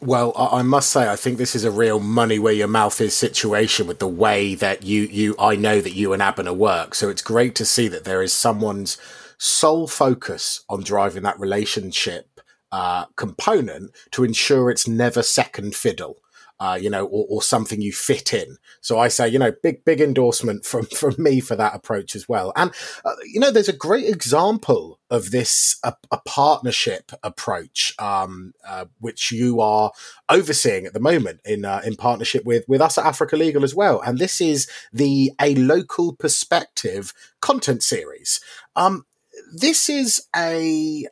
Well, 0.00 0.32
I 0.36 0.62
must 0.62 0.90
say, 0.90 1.08
I 1.08 1.14
think 1.14 1.38
this 1.38 1.54
is 1.54 1.62
a 1.62 1.70
real 1.70 2.00
money 2.00 2.40
where 2.40 2.52
your 2.52 2.66
mouth 2.66 3.00
is 3.00 3.14
situation 3.14 3.86
with 3.86 4.00
the 4.00 4.08
way 4.08 4.56
that 4.56 4.82
you, 4.82 5.02
you, 5.02 5.36
I 5.38 5.54
know 5.54 5.80
that 5.80 5.94
you 5.94 6.12
and 6.12 6.20
Abena 6.20 6.56
work. 6.56 6.96
So 6.96 7.08
it's 7.08 7.22
great 7.22 7.54
to 7.54 7.64
see 7.64 7.86
that 7.86 8.02
there 8.02 8.20
is 8.20 8.32
someone's 8.32 8.98
sole 9.38 9.86
focus 9.86 10.64
on 10.68 10.82
driving 10.82 11.22
that 11.22 11.38
relationship 11.38 12.40
uh, 12.72 13.04
component 13.16 13.92
to 14.10 14.24
ensure 14.24 14.70
it's 14.70 14.88
never 14.88 15.22
second 15.22 15.76
fiddle 15.76 16.21
uh, 16.62 16.76
you 16.76 16.88
know, 16.88 17.06
or, 17.06 17.26
or, 17.28 17.42
something 17.42 17.80
you 17.82 17.92
fit 17.92 18.32
in. 18.32 18.56
So 18.80 18.96
I 18.96 19.08
say, 19.08 19.28
you 19.28 19.36
know, 19.36 19.52
big, 19.64 19.84
big 19.84 20.00
endorsement 20.00 20.64
from, 20.64 20.86
from 20.96 21.16
me 21.18 21.40
for 21.40 21.56
that 21.56 21.74
approach 21.74 22.14
as 22.14 22.28
well. 22.28 22.52
And, 22.54 22.70
uh, 23.04 23.16
you 23.24 23.40
know, 23.40 23.50
there's 23.50 23.68
a 23.68 23.76
great 23.76 24.06
example 24.06 25.00
of 25.10 25.32
this, 25.32 25.80
a, 25.82 25.94
a 26.12 26.18
partnership 26.18 27.10
approach, 27.24 27.96
um, 27.98 28.54
uh, 28.64 28.84
which 29.00 29.32
you 29.32 29.60
are 29.60 29.90
overseeing 30.28 30.86
at 30.86 30.92
the 30.92 31.00
moment 31.00 31.40
in, 31.44 31.64
uh, 31.64 31.82
in 31.84 31.96
partnership 31.96 32.44
with, 32.44 32.64
with 32.68 32.80
us 32.80 32.96
at 32.96 33.06
Africa 33.06 33.36
Legal 33.36 33.64
as 33.64 33.74
well. 33.74 34.00
And 34.00 34.18
this 34.18 34.40
is 34.40 34.70
the 34.92 35.32
A 35.40 35.56
Local 35.56 36.14
Perspective 36.14 37.12
content 37.40 37.82
series. 37.82 38.40
Um, 38.76 39.04
this 39.52 39.88
is 39.88 40.26
a 40.34 41.06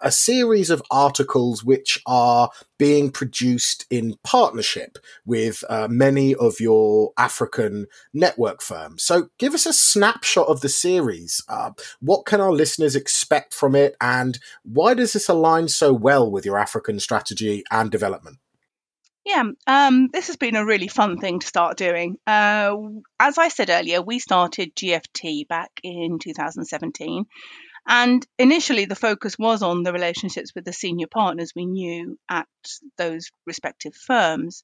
a 0.00 0.12
series 0.12 0.70
of 0.70 0.82
articles 0.90 1.64
which 1.64 2.00
are 2.06 2.50
being 2.78 3.10
produced 3.10 3.86
in 3.90 4.16
partnership 4.24 4.98
with 5.24 5.64
uh, 5.68 5.88
many 5.88 6.34
of 6.34 6.60
your 6.60 7.12
African 7.16 7.86
network 8.12 8.60
firms. 8.60 9.02
So, 9.02 9.28
give 9.38 9.54
us 9.54 9.66
a 9.66 9.72
snapshot 9.72 10.48
of 10.48 10.60
the 10.60 10.68
series. 10.68 11.42
Uh, 11.48 11.70
what 12.00 12.26
can 12.26 12.40
our 12.40 12.52
listeners 12.52 12.96
expect 12.96 13.54
from 13.54 13.74
it, 13.74 13.96
and 14.00 14.38
why 14.62 14.94
does 14.94 15.12
this 15.14 15.28
align 15.28 15.68
so 15.68 15.92
well 15.92 16.30
with 16.30 16.44
your 16.44 16.58
African 16.58 17.00
strategy 17.00 17.64
and 17.70 17.90
development? 17.90 18.38
Yeah, 19.24 19.44
um, 19.68 20.08
this 20.12 20.26
has 20.26 20.36
been 20.36 20.56
a 20.56 20.64
really 20.64 20.88
fun 20.88 21.18
thing 21.18 21.38
to 21.38 21.46
start 21.46 21.76
doing. 21.76 22.16
Uh, 22.26 22.76
as 23.20 23.38
I 23.38 23.48
said 23.48 23.70
earlier, 23.70 24.02
we 24.02 24.18
started 24.18 24.74
GFT 24.74 25.46
back 25.46 25.70
in 25.84 26.18
2017. 26.18 27.26
And 27.86 28.26
initially, 28.38 28.84
the 28.84 28.96
focus 28.96 29.38
was 29.38 29.62
on 29.62 29.82
the 29.82 29.92
relationships 29.92 30.52
with 30.54 30.64
the 30.64 30.72
senior 30.72 31.06
partners 31.06 31.52
we 31.54 31.66
knew 31.66 32.18
at 32.28 32.46
those 32.96 33.30
respective 33.46 33.94
firms. 33.94 34.62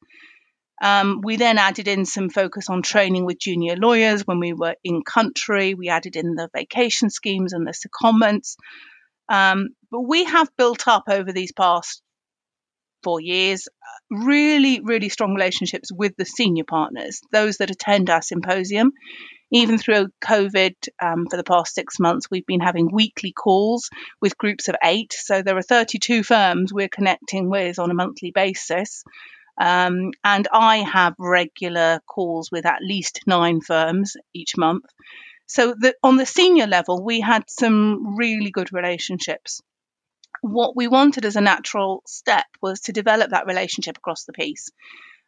Um, 0.80 1.20
we 1.22 1.36
then 1.36 1.58
added 1.58 1.88
in 1.88 2.04
some 2.04 2.30
focus 2.30 2.68
on 2.68 2.82
training 2.82 3.24
with 3.24 3.40
junior 3.40 3.76
lawyers 3.76 4.26
when 4.26 4.38
we 4.38 4.52
were 4.52 4.76
in 4.84 5.02
country. 5.02 5.74
We 5.74 5.88
added 5.88 6.16
in 6.16 6.34
the 6.34 6.48
vacation 6.54 7.10
schemes 7.10 7.52
and 7.52 7.66
the 7.66 7.72
secondments. 7.72 8.56
Um, 9.28 9.70
but 9.90 10.00
we 10.00 10.24
have 10.24 10.56
built 10.56 10.86
up 10.86 11.04
over 11.08 11.32
these 11.32 11.52
past 11.52 12.02
four 13.02 13.20
years, 13.20 13.68
really, 14.10 14.80
really 14.80 15.08
strong 15.08 15.34
relationships 15.34 15.90
with 15.92 16.16
the 16.16 16.24
senior 16.24 16.64
partners, 16.64 17.20
those 17.32 17.58
that 17.58 17.70
attend 17.70 18.10
our 18.10 18.22
symposium. 18.22 18.92
Even 19.50 19.78
through 19.78 20.08
COVID 20.22 20.74
um, 21.02 21.26
for 21.30 21.38
the 21.38 21.44
past 21.44 21.74
six 21.74 21.98
months, 21.98 22.26
we've 22.30 22.44
been 22.44 22.60
having 22.60 22.90
weekly 22.92 23.32
calls 23.32 23.88
with 24.20 24.36
groups 24.36 24.68
of 24.68 24.76
eight. 24.84 25.14
So 25.14 25.40
there 25.40 25.56
are 25.56 25.62
32 25.62 26.22
firms 26.22 26.72
we're 26.72 26.88
connecting 26.88 27.48
with 27.48 27.78
on 27.78 27.90
a 27.90 27.94
monthly 27.94 28.30
basis. 28.30 29.04
Um, 29.58 30.12
and 30.22 30.46
I 30.52 30.78
have 30.78 31.14
regular 31.18 32.00
calls 32.06 32.50
with 32.52 32.66
at 32.66 32.82
least 32.82 33.20
nine 33.26 33.60
firms 33.60 34.16
each 34.34 34.56
month. 34.58 34.84
So 35.46 35.74
that 35.80 35.96
on 36.02 36.18
the 36.18 36.26
senior 36.26 36.66
level, 36.66 37.02
we 37.02 37.20
had 37.20 37.44
some 37.48 38.16
really 38.18 38.50
good 38.50 38.70
relationships 38.72 39.62
what 40.40 40.76
we 40.76 40.88
wanted 40.88 41.24
as 41.24 41.36
a 41.36 41.40
natural 41.40 42.02
step 42.06 42.46
was 42.62 42.80
to 42.80 42.92
develop 42.92 43.30
that 43.30 43.46
relationship 43.46 43.96
across 43.96 44.24
the 44.24 44.32
piece, 44.32 44.70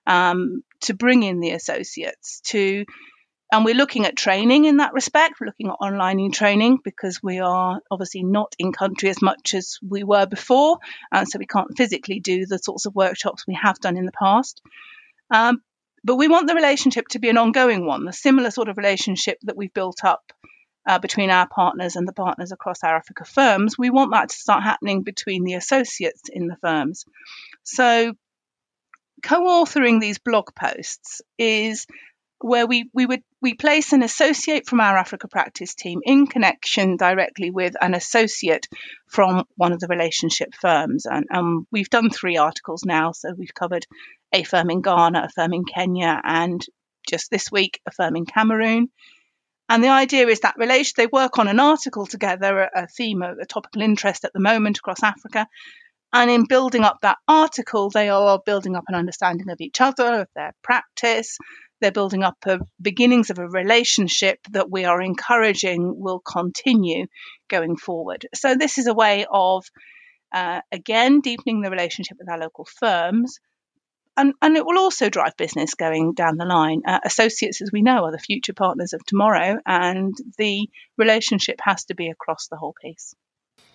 um, 0.07 0.63
to 0.83 0.95
bring 0.95 1.23
in 1.23 1.41
the 1.41 1.51
associates, 1.51 2.41
to 2.47 2.85
and 3.53 3.65
we're 3.65 3.75
looking 3.75 4.07
at 4.07 4.17
training 4.17 4.65
in 4.65 4.77
that 4.77 4.93
respect. 4.93 5.35
We're 5.41 5.49
looking 5.49 5.69
at 5.69 5.85
online 5.85 6.31
training 6.31 6.79
because 6.85 7.21
we 7.23 7.41
are 7.41 7.81
obviously 7.91 8.23
not 8.23 8.55
in 8.59 8.73
country 8.73 9.09
as 9.09 9.21
much 9.21 9.55
as 9.55 9.79
we 9.87 10.05
were 10.05 10.27
before, 10.27 10.79
and 11.11 11.29
so 11.29 11.39
we 11.39 11.47
can't 11.47 11.77
physically 11.77 12.21
do 12.21 12.47
the 12.47 12.59
sorts 12.59 12.87
of 12.87 12.95
workshops 12.95 13.47
we 13.47 13.59
have 13.61 13.81
done 13.81 13.97
in 13.97 14.07
the 14.07 14.13
past. 14.13 14.63
Um, 15.31 15.63
but 16.05 16.17
we 16.17 16.29
want 16.29 16.47
the 16.47 16.55
relationship 16.55 17.09
to 17.09 17.19
be 17.19 17.29
an 17.29 17.37
ongoing 17.37 17.87
one, 17.87 18.05
the 18.05 18.13
similar 18.13 18.51
sort 18.51 18.69
of 18.69 18.77
relationship 18.77 19.39
that 19.43 19.57
we've 19.57 19.75
built 19.75 20.05
up 20.05 20.33
uh, 20.87 20.99
between 20.99 21.31
our 21.31 21.49
partners 21.49 21.97
and 21.97 22.07
the 22.07 22.13
partners 22.13 22.53
across 22.53 22.83
our 22.83 22.97
Africa 22.97 23.25
firms, 23.25 23.77
we 23.79 23.91
want 23.91 24.13
that 24.13 24.31
to 24.31 24.37
start 24.37 24.63
happening 24.63 25.03
between 25.03 25.45
the 25.45 25.55
associates 25.55 26.23
in 26.33 26.47
the 26.47 26.57
firms. 26.57 27.05
So, 27.63 28.15
co 29.23 29.41
authoring 29.45 30.01
these 30.01 30.19
blog 30.19 30.55
posts 30.55 31.21
is 31.39 31.87
where 32.41 32.67
we, 32.67 32.89
we 32.95 33.05
would 33.05 33.23
we 33.43 33.55
place 33.55 33.93
an 33.93 34.03
associate 34.03 34.67
from 34.67 34.81
our 34.81 34.97
Africa 34.97 35.29
practice 35.29 35.75
team 35.75 36.01
in 36.05 36.27
connection 36.27 36.97
directly 36.97 37.51
with 37.51 37.75
an 37.81 37.95
associate 37.95 38.67
from 39.07 39.45
one 39.57 39.73
of 39.73 39.81
the 39.81 39.89
relationship 39.89 40.55
firms. 40.55 41.07
And 41.07 41.27
um, 41.33 41.67
we've 41.71 41.91
done 41.91 42.11
three 42.11 42.37
articles 42.37 42.85
now. 42.85 43.13
So 43.13 43.33
we've 43.37 43.55
covered 43.55 43.87
a 44.33 44.43
firm 44.43 44.71
in 44.71 44.83
Ghana, 44.83 45.25
a 45.25 45.29
firm 45.29 45.53
in 45.55 45.65
Kenya, 45.65 46.21
and 46.23 46.65
just 47.09 47.31
this 47.31 47.51
week, 47.51 47.81
a 47.87 47.91
firm 47.91 48.17
in 48.17 48.27
Cameroon. 48.27 48.89
And 49.71 49.85
the 49.85 49.89
idea 49.89 50.27
is 50.27 50.41
that 50.41 50.57
relation 50.59 50.95
they 50.97 51.07
work 51.07 51.39
on 51.39 51.47
an 51.47 51.61
article 51.61 52.05
together, 52.05 52.69
a, 52.75 52.89
theme, 52.89 53.23
a, 53.23 53.47
topical 53.47 53.83
interest 53.83 54.25
at 54.25 54.33
the 54.33 54.41
moment 54.41 54.79
across 54.79 55.01
Africa. 55.05 55.47
And 56.13 56.29
in 56.29 56.49
building 56.49 56.83
up 56.83 56.99
that 57.03 57.19
article, 57.29 57.89
they 57.89 58.09
are 58.09 58.41
building 58.45 58.75
up 58.75 58.83
an 58.89 58.97
understanding 58.97 59.49
of 59.49 59.61
each 59.61 59.81
other, 59.81 60.23
of 60.23 60.29
their 60.35 60.55
practice. 60.65 61.39
They're 61.81 61.93
building 61.93 62.25
up 62.25 62.39
a, 62.47 62.59
beginnings 62.83 63.31
of 63.31 63.39
a 63.39 63.47
relationship 63.47 64.41
that 64.51 64.69
we 64.69 64.87
are 64.87 65.01
encouraging 65.01 65.95
will 65.97 66.19
continue 66.19 67.07
going 67.49 67.77
forward. 67.77 68.27
So, 68.35 68.57
this 68.57 68.77
is 68.77 68.89
a 68.89 68.93
way 68.93 69.25
of, 69.31 69.65
uh, 70.35 70.63
again, 70.73 71.21
deepening 71.21 71.61
the 71.61 71.71
relationship 71.71 72.17
with 72.19 72.29
our 72.29 72.41
local 72.41 72.67
firms, 72.81 73.39
and, 74.21 74.35
and 74.43 74.57
it 74.57 74.67
will 74.67 74.79
also 74.79 75.09
drive 75.09 75.37
business 75.37 75.75
going 75.75 76.13
down 76.13 76.37
the 76.37 76.45
line. 76.45 76.83
Uh, 76.87 77.01
associates, 77.05 77.63
as 77.63 77.71
we 77.73 77.81
know, 77.81 78.05
are 78.05 78.13
the 78.13 78.19
future 78.19 78.53
partners 78.53 78.93
of 78.93 79.05
tomorrow, 79.07 79.59
and 79.65 80.15
the 80.37 80.69
relationship 80.99 81.59
has 81.63 81.85
to 81.87 81.95
be 81.95 82.11
across 82.11 82.49
the 82.49 82.57
whole 82.57 82.75
piece. 82.83 83.15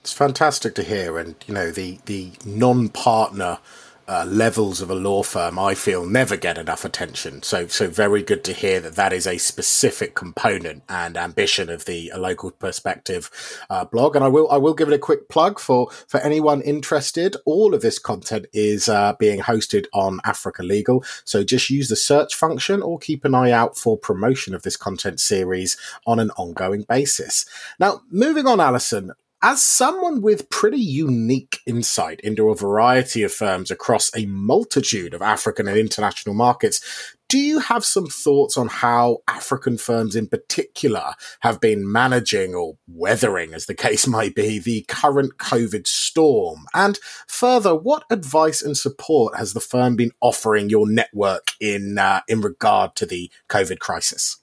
It's 0.02 0.14
fantastic 0.14 0.75
to 0.75 0.84
hear, 0.84 1.18
and 1.18 1.36
you 1.48 1.54
know 1.56 1.72
the 1.72 1.98
the 2.06 2.32
non-partner 2.46 3.58
uh, 4.07 4.25
levels 4.27 4.81
of 4.81 4.89
a 4.89 4.95
law 4.95 5.24
firm, 5.24 5.57
I 5.57 5.75
feel, 5.75 6.05
never 6.05 6.38
get 6.38 6.57
enough 6.57 6.85
attention. 6.85 7.43
So, 7.43 7.67
so 7.67 7.88
very 7.88 8.24
good 8.24 8.43
to 8.45 8.53
hear 8.53 8.79
that 8.79 8.95
that 8.95 9.13
is 9.13 9.27
a 9.27 9.38
specific 9.38 10.15
component 10.15 10.83
and 10.89 11.17
ambition 11.17 11.69
of 11.69 11.85
the 11.85 12.12
local 12.15 12.51
perspective 12.51 13.31
uh, 13.69 13.85
blog. 13.85 14.15
And 14.15 14.24
I 14.24 14.27
will, 14.27 14.50
I 14.51 14.57
will 14.57 14.74
give 14.74 14.88
it 14.88 14.93
a 14.93 15.00
quick 15.00 15.29
plug 15.29 15.59
for 15.59 15.89
for 16.07 16.19
anyone 16.19 16.62
interested. 16.62 17.35
All 17.45 17.74
of 17.74 17.81
this 17.81 18.00
content 18.00 18.45
is 18.53 18.88
uh, 18.89 19.13
being 19.19 19.41
hosted 19.41 19.85
on 19.93 20.19
Africa 20.24 20.63
Legal, 20.63 21.03
so 21.24 21.43
just 21.43 21.69
use 21.69 21.89
the 21.89 21.95
search 21.95 22.35
function 22.35 22.81
or 22.81 23.00
keep 23.00 23.25
an 23.25 23.35
eye 23.35 23.51
out 23.51 23.77
for 23.77 23.97
promotion 23.97 24.53
of 24.53 24.63
this 24.63 24.77
content 24.77 25.19
series 25.19 25.77
on 26.05 26.19
an 26.19 26.31
ongoing 26.31 26.83
basis. 26.83 27.45
Now, 27.79 28.01
moving 28.09 28.47
on, 28.47 28.59
Alison, 28.59 29.12
as 29.46 29.62
someone 29.62 30.24
with 30.24 30.50
pretty 30.50 30.80
unique 30.80 31.60
insight 31.68 32.20
into 32.22 32.50
a 32.50 32.56
variety 32.56 33.22
of 33.22 33.32
firms 33.32 33.70
across 33.70 34.10
a 34.16 34.25
multitude 34.25 35.14
of 35.14 35.22
African 35.22 35.68
and 35.68 35.78
international 35.78 36.34
markets, 36.34 37.14
do 37.30 37.38
you 37.38 37.60
have 37.60 37.86
some 37.86 38.08
thoughts 38.08 38.58
on 38.58 38.68
how 38.68 39.20
African 39.28 39.78
firms 39.78 40.16
in 40.16 40.25
particular 40.25 41.14
have 41.42 41.62
been 41.62 41.92
managing 41.92 42.56
or 42.56 42.80
weathering, 42.88 43.54
as 43.54 43.68
the 43.68 43.75
case 43.75 44.08
might 44.18 44.34
be, 44.34 44.58
the 44.58 44.84
current 44.88 45.38
COVID 45.38 45.86
storm? 45.86 46.66
And 46.74 46.98
further, 47.28 47.75
what 47.75 48.04
advice 48.10 48.64
and 48.64 48.75
support 48.75 49.38
has 49.38 49.54
the 49.54 49.60
firm 49.60 49.96
been 49.96 50.12
offering 50.22 50.72
your 50.72 50.90
network 50.90 51.50
in 51.62 52.00
uh, 52.00 52.22
in 52.28 52.42
regard 52.42 52.96
to 52.96 53.06
the 53.06 53.30
COVID 53.48 53.78
crisis? 53.78 54.38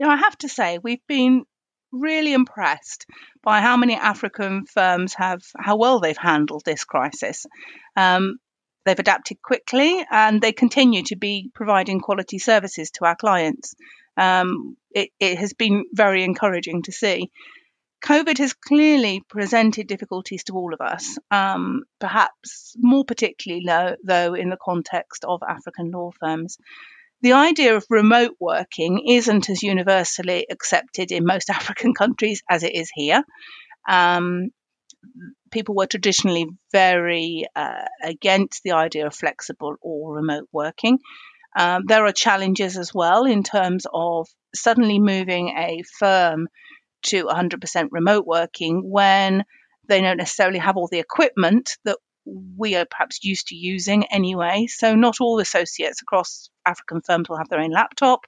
Know, 0.00 0.08
I 0.08 0.16
have 0.16 0.38
to 0.38 0.48
say, 0.48 0.78
we've 0.78 1.06
been 1.06 1.44
really 1.94 2.32
impressed 2.32 3.06
by 3.42 3.60
how 3.60 3.76
many 3.76 3.94
African 3.94 4.66
firms 4.66 5.14
have, 5.14 5.42
how 5.56 5.76
well 5.76 6.00
they've 6.00 6.16
handled 6.16 6.62
this 6.64 6.84
crisis. 6.84 7.46
Um, 7.96 8.38
they've 8.84 8.98
adapted 8.98 9.40
quickly 9.42 10.04
and 10.10 10.40
they 10.40 10.52
continue 10.52 11.02
to 11.04 11.16
be 11.16 11.50
providing 11.54 12.00
quality 12.00 12.38
services 12.38 12.90
to 12.92 13.04
our 13.04 13.16
clients. 13.16 13.74
Um, 14.16 14.76
it, 14.90 15.10
it, 15.18 15.38
has 15.38 15.52
been 15.54 15.84
very 15.92 16.22
encouraging 16.22 16.82
to 16.82 16.92
see. 16.92 17.30
COVID 18.04 18.38
has 18.38 18.52
clearly 18.52 19.22
presented 19.28 19.86
difficulties 19.86 20.44
to 20.44 20.52
all 20.52 20.74
of 20.74 20.80
us, 20.82 21.16
um, 21.30 21.84
perhaps 21.98 22.74
more 22.76 23.04
particularly 23.04 23.64
though 24.04 24.34
in 24.34 24.50
the 24.50 24.58
context 24.62 25.24
of 25.24 25.42
African 25.42 25.90
law 25.90 26.10
firms 26.20 26.58
the 27.24 27.32
idea 27.32 27.74
of 27.74 27.86
remote 27.88 28.36
working 28.38 29.08
isn't 29.08 29.48
as 29.48 29.62
universally 29.62 30.46
accepted 30.50 31.10
in 31.10 31.24
most 31.24 31.48
African 31.58 31.94
countries 31.94 32.42
as 32.50 32.62
it 32.62 32.74
is 32.74 32.90
here. 32.94 33.24
Um, 33.88 34.50
people 35.50 35.74
were 35.74 35.86
traditionally 35.86 36.46
very 36.70 37.46
uh, 37.56 37.86
against 38.02 38.62
the 38.62 38.72
idea 38.72 39.06
of 39.06 39.14
flexible 39.14 39.76
or 39.80 40.16
remote 40.16 40.48
working. 40.52 40.98
Um, 41.56 41.84
there 41.86 42.04
are 42.04 42.12
challenges 42.12 42.76
as 42.76 42.92
well 42.92 43.24
in 43.24 43.42
terms 43.42 43.86
of 43.90 44.28
suddenly 44.54 44.98
moving 44.98 45.48
a 45.56 45.82
firm 45.98 46.48
to 47.04 47.24
100% 47.24 47.88
remote 47.90 48.26
working 48.26 48.82
when 48.84 49.44
they 49.88 50.02
don't 50.02 50.18
necessarily 50.18 50.58
have 50.58 50.76
all 50.76 50.88
the 50.88 50.98
equipment 50.98 51.78
that 51.86 51.96
we 52.24 52.76
are 52.76 52.86
perhaps 52.86 53.24
used 53.24 53.48
to 53.48 53.56
using 53.56 54.04
anyway. 54.06 54.66
So, 54.68 54.94
not 54.94 55.20
all 55.20 55.40
associates 55.40 56.02
across 56.02 56.50
African 56.66 57.00
firms 57.02 57.28
will 57.28 57.38
have 57.38 57.48
their 57.48 57.60
own 57.60 57.70
laptop. 57.70 58.26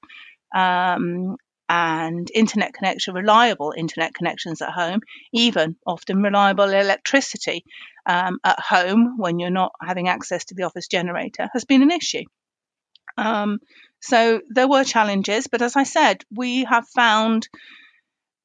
Um, 0.55 1.37
and 1.69 2.31
internet 2.33 2.73
connection, 2.75 3.15
reliable 3.15 3.75
internet 3.77 4.15
connections 4.15 4.63
at 4.63 4.71
home, 4.71 5.01
even 5.33 5.77
often 5.85 6.23
reliable 6.23 6.71
electricity 6.71 7.65
um, 8.07 8.39
at 8.45 8.61
home 8.61 9.17
when 9.19 9.39
you're 9.39 9.51
not 9.51 9.73
having 9.83 10.09
access 10.09 10.45
to 10.45 10.55
the 10.55 10.63
office 10.63 10.87
generator 10.87 11.49
has 11.53 11.65
been 11.65 11.83
an 11.83 11.91
issue. 11.91 12.23
Um, 13.17 13.59
so 14.01 14.41
there 14.49 14.69
were 14.69 14.85
challenges, 14.85 15.49
but 15.49 15.63
as 15.63 15.75
I 15.75 15.83
said, 15.83 16.23
we 16.31 16.65
have 16.65 16.87
found 16.89 17.49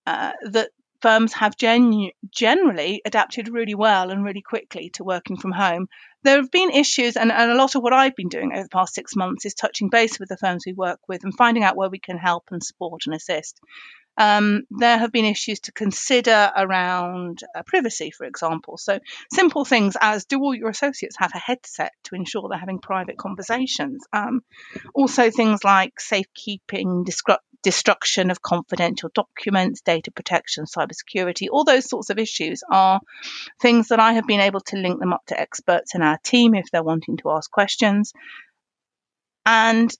uh, 0.07 0.31
that 0.43 0.71
firms 1.01 1.33
have 1.33 1.57
genu- 1.57 2.11
generally 2.29 3.01
adapted 3.05 3.49
really 3.49 3.75
well 3.75 4.11
and 4.11 4.23
really 4.23 4.41
quickly 4.41 4.89
to 4.91 5.03
working 5.03 5.37
from 5.37 5.51
home. 5.51 5.87
There 6.23 6.37
have 6.37 6.51
been 6.51 6.69
issues, 6.69 7.17
and, 7.17 7.31
and, 7.31 7.51
a 7.51 7.55
lot 7.55 7.75
of 7.75 7.81
what 7.81 7.93
I've 7.93 8.15
been 8.15 8.29
doing 8.29 8.53
over 8.53 8.63
the 8.63 8.69
past 8.69 8.93
six 8.93 9.15
months 9.15 9.45
is 9.45 9.55
touching 9.55 9.89
base 9.89 10.19
with 10.19 10.29
the 10.29 10.37
firms 10.37 10.63
we 10.65 10.73
work 10.73 10.99
with 11.07 11.23
and 11.23 11.35
finding 11.35 11.63
out 11.63 11.75
where 11.75 11.89
we 11.89 11.99
can 11.99 12.17
help 12.17 12.49
and 12.51 12.63
support 12.63 13.03
and 13.07 13.15
assist. 13.15 13.59
Um, 14.17 14.63
there 14.69 14.97
have 14.97 15.11
been 15.11 15.25
issues 15.25 15.61
to 15.61 15.71
consider 15.71 16.51
around 16.55 17.39
uh, 17.55 17.63
privacy, 17.65 18.11
for 18.11 18.25
example. 18.25 18.77
So, 18.77 18.99
simple 19.31 19.65
things 19.65 19.95
as 19.99 20.25
do 20.25 20.39
all 20.39 20.53
your 20.53 20.69
associates 20.69 21.15
have 21.17 21.31
a 21.33 21.39
headset 21.39 21.93
to 22.05 22.15
ensure 22.15 22.47
they're 22.49 22.59
having 22.59 22.79
private 22.79 23.17
conversations? 23.17 24.05
Um, 24.11 24.41
also, 24.93 25.31
things 25.31 25.63
like 25.63 25.99
safekeeping, 25.99 27.05
destruction 27.63 28.31
of 28.31 28.41
confidential 28.41 29.09
documents, 29.13 29.81
data 29.81 30.11
protection, 30.11 30.65
cybersecurity, 30.65 31.47
all 31.51 31.63
those 31.63 31.89
sorts 31.89 32.09
of 32.09 32.17
issues 32.17 32.63
are 32.69 32.99
things 33.61 33.89
that 33.89 33.99
I 33.99 34.13
have 34.13 34.27
been 34.27 34.39
able 34.39 34.61
to 34.61 34.77
link 34.77 34.99
them 34.99 35.13
up 35.13 35.25
to 35.27 35.39
experts 35.39 35.95
in 35.95 36.01
our 36.01 36.17
team 36.23 36.55
if 36.55 36.69
they're 36.71 36.83
wanting 36.83 37.17
to 37.17 37.31
ask 37.31 37.49
questions. 37.49 38.13
And 39.45 39.91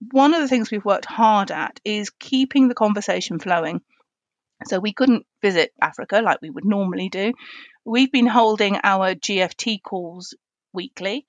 one 0.00 0.34
of 0.34 0.40
the 0.40 0.48
things 0.48 0.70
we've 0.70 0.84
worked 0.84 1.04
hard 1.04 1.50
at 1.50 1.80
is 1.84 2.10
keeping 2.10 2.68
the 2.68 2.74
conversation 2.74 3.38
flowing. 3.38 3.80
So 4.64 4.80
we 4.80 4.92
couldn't 4.92 5.26
visit 5.42 5.72
Africa 5.80 6.20
like 6.22 6.42
we 6.42 6.50
would 6.50 6.64
normally 6.64 7.08
do. 7.08 7.32
We've 7.84 8.10
been 8.10 8.26
holding 8.26 8.78
our 8.82 9.14
GFT 9.14 9.82
calls 9.82 10.34
weekly, 10.72 11.26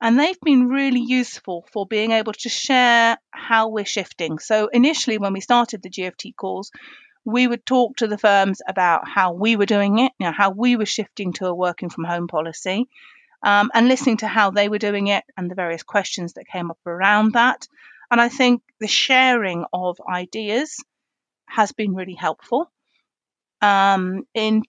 and 0.00 0.18
they've 0.18 0.40
been 0.40 0.68
really 0.68 1.00
useful 1.00 1.66
for 1.72 1.86
being 1.86 2.10
able 2.10 2.32
to 2.34 2.48
share 2.48 3.16
how 3.30 3.68
we're 3.68 3.84
shifting. 3.84 4.38
So 4.38 4.68
initially, 4.72 5.18
when 5.18 5.32
we 5.32 5.40
started 5.40 5.82
the 5.82 5.90
GFT 5.90 6.34
calls, 6.36 6.70
we 7.24 7.46
would 7.46 7.64
talk 7.64 7.96
to 7.96 8.06
the 8.06 8.18
firms 8.18 8.60
about 8.68 9.08
how 9.08 9.32
we 9.32 9.56
were 9.56 9.66
doing 9.66 9.98
it, 9.98 10.12
you 10.18 10.26
know, 10.26 10.32
how 10.32 10.50
we 10.50 10.76
were 10.76 10.86
shifting 10.86 11.32
to 11.34 11.46
a 11.46 11.54
working 11.54 11.88
from 11.88 12.04
home 12.04 12.28
policy, 12.28 12.86
um, 13.42 13.70
and 13.72 13.88
listening 13.88 14.18
to 14.18 14.26
how 14.26 14.50
they 14.50 14.68
were 14.68 14.78
doing 14.78 15.06
it 15.06 15.24
and 15.36 15.50
the 15.50 15.54
various 15.54 15.82
questions 15.82 16.34
that 16.34 16.46
came 16.46 16.70
up 16.70 16.78
around 16.86 17.32
that. 17.32 17.66
And 18.14 18.20
I 18.20 18.28
think 18.28 18.62
the 18.78 18.86
sharing 18.86 19.64
of 19.72 19.98
ideas 20.08 20.76
has 21.48 21.72
been 21.72 21.96
really 21.96 22.14
helpful. 22.14 22.70
Um, 23.60 24.22
in 24.34 24.62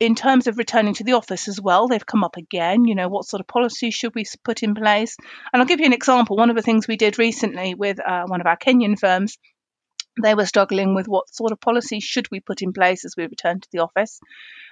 in 0.00 0.14
terms 0.14 0.46
of 0.48 0.58
returning 0.58 0.92
to 0.92 1.04
the 1.04 1.14
office 1.14 1.48
as 1.48 1.58
well, 1.58 1.88
they've 1.88 2.04
come 2.04 2.24
up 2.24 2.36
again. 2.36 2.84
You 2.84 2.94
know, 2.94 3.08
what 3.08 3.24
sort 3.24 3.40
of 3.40 3.46
policies 3.46 3.94
should 3.94 4.14
we 4.14 4.26
put 4.44 4.62
in 4.62 4.74
place? 4.74 5.16
And 5.50 5.62
I'll 5.62 5.66
give 5.66 5.80
you 5.80 5.86
an 5.86 5.94
example. 5.94 6.36
One 6.36 6.50
of 6.50 6.56
the 6.56 6.62
things 6.62 6.86
we 6.86 6.98
did 6.98 7.18
recently 7.18 7.72
with 7.74 8.06
uh, 8.06 8.26
one 8.26 8.42
of 8.42 8.46
our 8.46 8.58
Kenyan 8.58 8.98
firms, 8.98 9.38
they 10.22 10.34
were 10.34 10.46
struggling 10.46 10.94
with 10.94 11.08
what 11.08 11.28
sort 11.28 11.52
of 11.52 11.60
policies 11.60 12.04
should 12.04 12.30
we 12.30 12.40
put 12.40 12.62
in 12.62 12.72
place 12.72 13.04
as 13.04 13.14
we 13.16 13.24
return 13.24 13.60
to 13.60 13.68
the 13.72 13.80
office. 13.80 14.20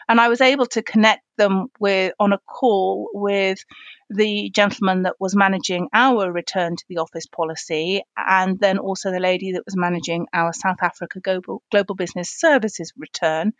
And 0.08 0.20
I 0.20 0.28
was 0.28 0.40
able 0.40 0.66
to 0.66 0.82
connect 0.82 1.22
them 1.36 1.66
with 1.80 2.12
on 2.20 2.32
a 2.32 2.38
call 2.38 3.08
with 3.12 3.64
the 4.08 4.50
gentleman 4.50 5.02
that 5.02 5.16
was 5.18 5.34
managing 5.34 5.88
our 5.92 6.30
return 6.30 6.76
to 6.76 6.84
the 6.88 6.98
office 6.98 7.26
policy, 7.26 8.02
and 8.16 8.58
then 8.60 8.78
also 8.78 9.10
the 9.10 9.18
lady 9.18 9.52
that 9.52 9.64
was 9.64 9.76
managing 9.76 10.26
our 10.32 10.52
South 10.52 10.78
Africa 10.80 11.20
Global, 11.20 11.62
Global 11.72 11.96
Business 11.96 12.30
Services 12.30 12.92
return 12.96 13.52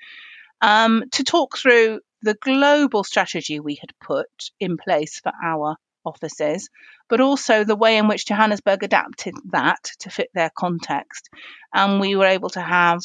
um, 0.61 1.05
to 1.13 1.25
talk 1.25 1.59
through 1.59 2.01
the 2.23 2.35
global 2.35 3.05
strategy 3.05 3.61
we 3.61 3.77
had 3.81 3.93
put 4.01 4.27
in 4.59 4.77
place 4.77 5.21
for 5.21 5.33
our 5.45 5.77
offices, 6.07 6.71
but 7.09 7.21
also 7.21 7.65
the 7.65 7.77
way 7.77 7.99
in 7.99 8.09
which 8.09 8.27
Johannesburg 8.27 8.83
adapted 8.83 9.35
that 9.51 9.83
to 10.01 10.11
fit 10.11 10.31
their 10.35 10.51
context. 10.57 11.29
And 11.75 12.01
we 12.01 12.17
were 12.17 12.27
able 12.27 12.51
to 12.51 12.61
have 12.61 13.01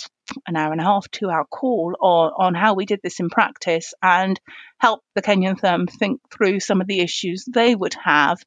an 0.48 0.56
hour 0.56 0.72
and 0.72 0.80
a 0.80 0.86
half, 0.86 1.10
two 1.12 1.30
hour 1.30 1.46
call 1.46 1.96
on, 2.00 2.32
on 2.38 2.56
how 2.56 2.74
we 2.74 2.86
did 2.86 3.00
this 3.04 3.20
in 3.20 3.30
practice 3.30 3.94
and 4.02 4.40
help 4.78 5.02
the 5.16 5.22
Kenyan 5.22 5.60
firm 5.60 5.88
think 5.88 6.22
through 6.32 6.60
some 6.60 6.82
of 6.82 6.88
the 6.88 7.02
issues 7.02 7.46
they 7.46 7.76
would 7.76 7.96
have. 8.04 8.38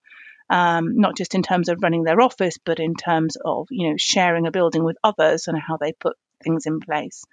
Um, 0.50 0.98
not 0.98 1.16
just 1.16 1.34
in 1.34 1.42
terms 1.42 1.70
of 1.70 1.78
running 1.82 2.04
their 2.04 2.20
office, 2.20 2.58
but 2.62 2.78
in 2.78 2.94
terms 2.94 3.38
of 3.42 3.66
you 3.70 3.88
know 3.88 3.96
sharing 3.96 4.46
a 4.46 4.50
building 4.50 4.84
with 4.84 4.98
others 5.02 5.48
and 5.48 5.58
how 5.58 5.78
they 5.78 5.92
put 5.92 6.18
things 6.42 6.66
in 6.66 6.80
place. 6.80 7.24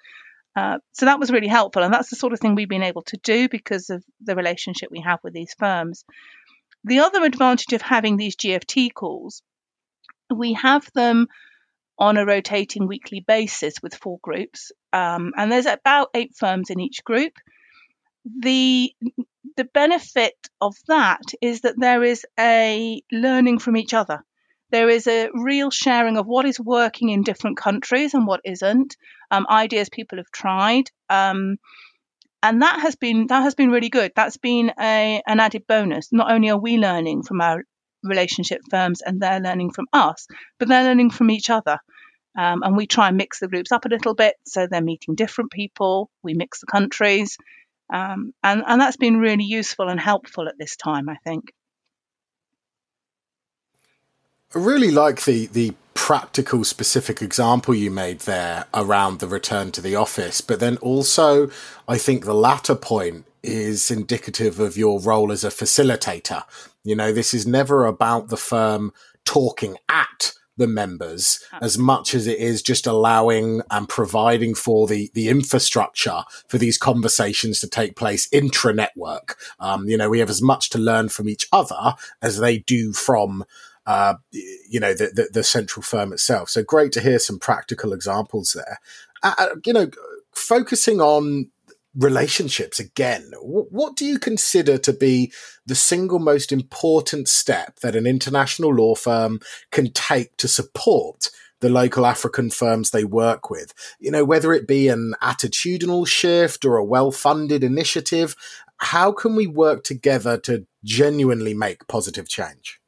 Uh, 0.56 0.80
so 0.92 1.06
that 1.06 1.20
was 1.20 1.32
really 1.32 1.48
helpful, 1.48 1.84
and 1.84 1.94
that's 1.94 2.10
the 2.10 2.16
sort 2.16 2.34
of 2.34 2.40
thing 2.40 2.56
we've 2.56 2.68
been 2.68 2.84
able 2.84 3.04
to 3.04 3.18
do 3.18 3.48
because 3.48 3.90
of 3.90 4.04
the 4.20 4.36
relationship 4.36 4.90
we 4.92 5.02
have 5.02 5.20
with 5.24 5.34
these 5.34 5.54
firms. 5.58 6.04
The 6.84 7.00
other 7.00 7.24
advantage 7.24 7.74
of 7.74 7.82
having 7.82 8.18
these 8.18 8.36
GFT 8.36 8.94
calls, 8.94 9.42
we 10.34 10.54
have 10.54 10.88
them 10.94 11.28
on 12.00 12.18
a 12.18 12.26
rotating 12.26 12.88
weekly 12.88 13.20
basis 13.20 13.76
with 13.84 13.96
four 13.96 14.18
groups, 14.24 14.72
um, 14.92 15.34
and 15.38 15.52
there's 15.52 15.68
about 15.68 16.10
eight 16.16 16.36
firms 16.36 16.70
in 16.70 16.80
each 16.80 17.04
group. 17.04 17.34
The 18.26 18.94
the 19.58 19.66
benefit 19.66 20.36
of 20.60 20.76
that 20.88 21.22
is 21.42 21.62
that 21.62 21.76
there 21.78 22.04
is 22.04 22.26
a 22.40 23.02
learning 23.12 23.60
from 23.60 23.78
each 23.78 23.94
other. 23.94 24.24
There 24.72 24.90
is 24.90 25.06
a 25.08 25.30
real 25.34 25.70
sharing 25.70 26.18
of 26.18 26.26
what 26.26 26.46
is 26.46 26.60
working 26.60 27.10
in 27.10 27.24
different 27.24 27.58
countries 27.58 28.14
and 28.14 28.26
what 28.26 28.42
isn't, 28.46 28.96
um, 29.30 29.46
ideas 29.50 29.90
people 29.90 30.18
have 30.18 30.32
tried. 30.32 30.90
Um, 31.10 31.58
and 32.44 32.62
that 32.62 32.80
has 32.80 32.96
been 32.96 33.28
that 33.28 33.44
has 33.44 33.56
been 33.56 33.72
really 33.72 33.90
good. 33.90 34.12
That's 34.16 34.38
been 34.38 34.72
a, 34.80 35.22
an 35.28 35.40
added 35.40 35.68
bonus. 35.68 36.12
Not 36.12 36.32
only 36.32 36.50
are 36.50 36.58
we 36.58 36.78
learning 36.78 37.24
from 37.24 37.42
our 37.42 37.64
relationship 38.04 38.62
firms 38.70 39.02
and 39.02 39.22
they're 39.22 39.40
learning 39.40 39.72
from 39.72 39.86
us, 39.94 40.28
but 40.58 40.68
they're 40.68 40.84
learning 40.84 41.12
from 41.12 41.30
each 41.30 41.50
other. 41.50 41.78
Um, 42.38 42.64
and 42.64 42.76
we 42.78 42.88
try 42.88 43.10
and 43.10 43.18
mix 43.18 43.40
the 43.40 43.48
groups 43.48 43.72
up 43.72 43.86
a 43.86 43.90
little 43.90 44.16
bit 44.16 44.36
so 44.46 44.66
they're 44.66 44.82
meeting 44.82 45.16
different 45.16 45.52
people. 45.52 46.10
We 46.24 46.34
mix 46.34 46.62
the 46.62 46.68
countries, 46.68 47.38
um, 47.94 48.34
and 48.44 48.64
and 48.66 48.82
that's 48.82 48.98
been 48.98 49.18
really 49.18 49.44
useful 49.44 49.90
and 49.90 50.00
helpful 50.00 50.48
at 50.48 50.58
this 50.58 50.76
time. 50.76 51.10
I 51.10 51.18
think. 51.24 51.54
I 54.56 54.60
really 54.60 54.92
like 54.92 55.24
the 55.24 55.48
the 55.48 55.74
practical 55.94 56.64
specific 56.64 57.22
example 57.22 57.74
you 57.74 57.92
made 57.92 58.22
there 58.22 58.66
around 58.74 59.20
the 59.20 59.28
return 59.28 59.72
to 59.72 59.82
the 59.82 59.96
office, 59.96 60.42
but 60.42 60.60
then 60.60 60.78
also 60.78 61.50
I 61.88 61.98
think 61.98 62.26
the 62.26 62.34
latter 62.34 62.76
point 62.76 63.26
is 63.44 63.90
indicative 63.90 64.60
of 64.60 64.78
your 64.78 65.00
role 65.00 65.32
as 65.32 65.44
a 65.44 65.50
facilitator. 65.50 66.44
You 66.84 66.96
know, 66.96 67.12
this 67.12 67.34
is 67.34 67.48
never 67.48 67.86
about 67.86 68.30
the 68.30 68.38
firm 68.38 68.94
talking 69.26 69.78
at 69.90 70.34
the 70.58 70.68
members 70.68 71.44
as 71.62 71.78
much 71.78 72.14
as 72.14 72.28
it 72.28 72.38
is 72.38 72.62
just 72.62 72.86
allowing 72.86 73.62
and 73.72 73.88
providing 73.88 74.54
for 74.54 74.86
the 74.86 75.10
the 75.14 75.30
infrastructure 75.30 76.24
for 76.48 76.58
these 76.58 76.78
conversations 76.78 77.60
to 77.60 77.68
take 77.68 77.96
place 77.96 78.28
intra 78.32 78.74
network. 78.74 79.38
Um, 79.60 79.88
you 79.88 79.98
know, 79.98 80.10
we 80.10 80.20
have 80.20 80.30
as 80.30 80.42
much 80.42 80.70
to 80.72 80.78
learn 80.78 81.10
from 81.10 81.30
each 81.30 81.48
other 81.52 81.96
as 82.22 82.38
they 82.38 82.60
do 82.60 82.94
from 82.94 83.46
uh, 83.86 84.16
you 84.32 84.80
know, 84.80 84.94
the, 84.94 85.08
the, 85.08 85.30
the, 85.34 85.44
central 85.44 85.82
firm 85.82 86.14
itself. 86.14 86.50
So 86.50 86.64
great 86.64 86.92
to 86.94 87.02
hear 87.02 87.18
some 87.18 87.40
practical 87.40 87.94
examples 87.94 88.54
there. 88.54 88.80
Uh, 89.24 89.56
you 89.66 89.74
know, 89.74 89.90
focusing 90.36 91.02
on 91.02 91.50
relationships 91.96 92.80
again, 92.80 93.32
what 93.42 93.96
do 93.96 94.06
you 94.06 94.20
consider 94.20 94.78
to 94.78 94.94
be 94.94 95.32
the 95.66 95.76
single 95.76 96.20
most 96.20 96.52
important 96.52 97.28
step 97.28 97.80
that 97.80 97.96
an 97.96 98.06
international 98.06 98.74
law 98.74 98.96
firm 98.96 99.40
can 99.72 99.92
take 99.92 100.38
to 100.38 100.48
support 100.48 101.30
the 101.62 101.70
local 101.70 102.06
African 102.06 102.50
firms 102.50 102.90
they 102.90 103.06
work 103.06 103.50
with. 103.50 103.74
You 104.00 104.12
know, 104.12 104.26
whether 104.26 104.52
it 104.52 104.68
be 104.68 104.88
an 104.88 105.14
attitudinal 105.22 106.08
shift 106.08 106.66
or 106.66 106.78
a 106.78 106.84
well 106.84 107.12
funded 107.12 107.64
initiative, 107.64 108.36
how 108.78 109.12
can 109.12 109.36
we 109.36 109.48
work 109.48 109.84
together 109.84 110.38
to 110.40 110.66
genuinely 110.84 111.54
make 111.54 111.88
positive 111.88 112.28
change? 112.28 112.81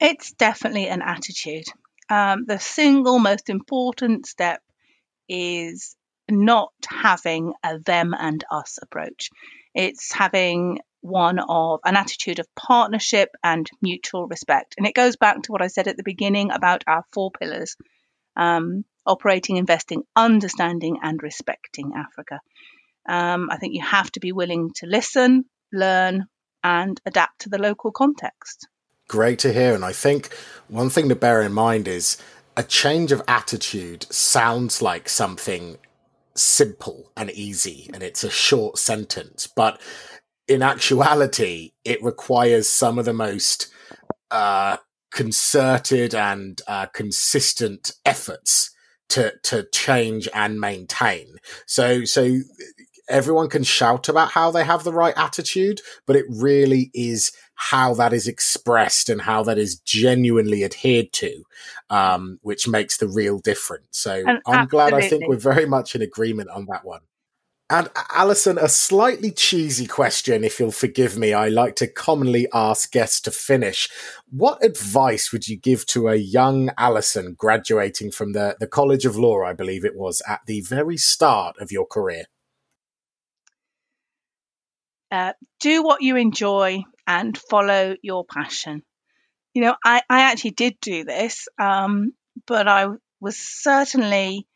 It's 0.00 0.32
definitely 0.32 0.88
an 0.88 1.02
attitude. 1.02 1.66
Um, 2.08 2.44
the 2.46 2.58
single 2.58 3.18
most 3.18 3.50
important 3.50 4.26
step 4.26 4.62
is 5.28 5.94
not 6.30 6.72
having 6.88 7.52
a 7.62 7.78
them 7.78 8.14
and 8.18 8.42
us 8.50 8.78
approach. 8.80 9.30
It's 9.74 10.12
having 10.12 10.80
one 11.02 11.38
of 11.38 11.80
an 11.84 11.96
attitude 11.96 12.38
of 12.38 12.54
partnership 12.54 13.30
and 13.42 13.68
mutual 13.80 14.26
respect. 14.26 14.74
And 14.78 14.86
it 14.86 14.94
goes 14.94 15.16
back 15.16 15.42
to 15.42 15.52
what 15.52 15.62
I 15.62 15.68
said 15.68 15.86
at 15.86 15.96
the 15.96 16.02
beginning 16.02 16.50
about 16.50 16.84
our 16.86 17.04
four 17.12 17.30
pillars 17.30 17.76
um, 18.36 18.84
operating, 19.06 19.56
investing, 19.56 20.02
understanding, 20.16 20.98
and 21.02 21.22
respecting 21.22 21.92
Africa. 21.96 22.40
Um, 23.08 23.48
I 23.50 23.56
think 23.56 23.74
you 23.74 23.82
have 23.82 24.10
to 24.12 24.20
be 24.20 24.32
willing 24.32 24.70
to 24.76 24.86
listen, 24.86 25.44
learn, 25.72 26.26
and 26.62 27.00
adapt 27.06 27.42
to 27.42 27.48
the 27.48 27.58
local 27.58 27.92
context. 27.92 28.68
Great 29.10 29.40
to 29.40 29.52
hear. 29.52 29.74
And 29.74 29.84
I 29.84 29.92
think 29.92 30.32
one 30.68 30.88
thing 30.88 31.08
to 31.08 31.16
bear 31.16 31.42
in 31.42 31.52
mind 31.52 31.88
is 31.88 32.16
a 32.56 32.62
change 32.62 33.10
of 33.10 33.20
attitude 33.26 34.06
sounds 34.08 34.80
like 34.80 35.08
something 35.08 35.78
simple 36.36 37.10
and 37.16 37.28
easy 37.32 37.90
and 37.92 38.04
it's 38.04 38.22
a 38.22 38.30
short 38.30 38.78
sentence, 38.78 39.48
but 39.48 39.80
in 40.46 40.62
actuality, 40.62 41.72
it 41.84 42.00
requires 42.04 42.68
some 42.68 43.00
of 43.00 43.04
the 43.04 43.12
most 43.12 43.66
uh, 44.30 44.76
concerted 45.10 46.14
and 46.14 46.62
uh, 46.68 46.86
consistent 46.86 47.90
efforts 48.06 48.70
to 49.08 49.32
to 49.42 49.66
change 49.72 50.28
and 50.32 50.60
maintain. 50.60 51.34
So 51.66 52.04
so 52.04 52.42
everyone 53.08 53.48
can 53.48 53.64
shout 53.64 54.08
about 54.08 54.30
how 54.30 54.52
they 54.52 54.62
have 54.62 54.84
the 54.84 54.92
right 54.92 55.14
attitude, 55.16 55.80
but 56.06 56.14
it 56.14 56.26
really 56.28 56.92
is 56.94 57.32
how 57.60 57.92
that 57.92 58.14
is 58.14 58.26
expressed 58.26 59.10
and 59.10 59.20
how 59.20 59.42
that 59.42 59.58
is 59.58 59.78
genuinely 59.80 60.64
adhered 60.64 61.12
to, 61.12 61.42
um, 61.90 62.38
which 62.40 62.66
makes 62.66 62.96
the 62.96 63.06
real 63.06 63.38
difference. 63.38 63.86
So 63.90 64.14
and 64.14 64.40
I'm 64.46 64.60
absolutely. 64.60 64.66
glad 64.66 64.94
I 64.94 65.06
think 65.06 65.28
we're 65.28 65.36
very 65.36 65.66
much 65.66 65.94
in 65.94 66.00
agreement 66.00 66.48
on 66.48 66.66
that 66.70 66.86
one. 66.86 67.02
And 67.68 67.90
Alison, 68.14 68.56
a 68.56 68.68
slightly 68.68 69.30
cheesy 69.30 69.86
question, 69.86 70.42
if 70.42 70.58
you'll 70.58 70.72
forgive 70.72 71.18
me, 71.18 71.34
I 71.34 71.48
like 71.48 71.76
to 71.76 71.86
commonly 71.86 72.48
ask 72.54 72.90
guests 72.90 73.20
to 73.20 73.30
finish. 73.30 73.90
What 74.30 74.64
advice 74.64 75.30
would 75.30 75.46
you 75.46 75.58
give 75.58 75.84
to 75.88 76.08
a 76.08 76.16
young 76.16 76.70
Alison 76.78 77.34
graduating 77.36 78.10
from 78.10 78.32
the, 78.32 78.56
the 78.58 78.66
College 78.66 79.04
of 79.04 79.16
Law, 79.16 79.44
I 79.44 79.52
believe 79.52 79.84
it 79.84 79.96
was, 79.96 80.22
at 80.26 80.40
the 80.46 80.62
very 80.62 80.96
start 80.96 81.56
of 81.60 81.70
your 81.70 81.86
career? 81.86 82.24
Uh, 85.12 85.34
do 85.60 85.82
what 85.82 86.02
you 86.02 86.16
enjoy 86.16 86.82
and 87.10 87.36
follow 87.36 87.96
your 88.02 88.24
passion. 88.24 88.84
You 89.52 89.62
know, 89.62 89.74
I, 89.84 90.00
I 90.08 90.20
actually 90.30 90.52
did 90.52 90.78
do 90.80 91.02
this, 91.02 91.48
um, 91.58 92.12
but 92.46 92.68
I 92.68 92.86
was 93.20 93.36
certainly 93.36 94.46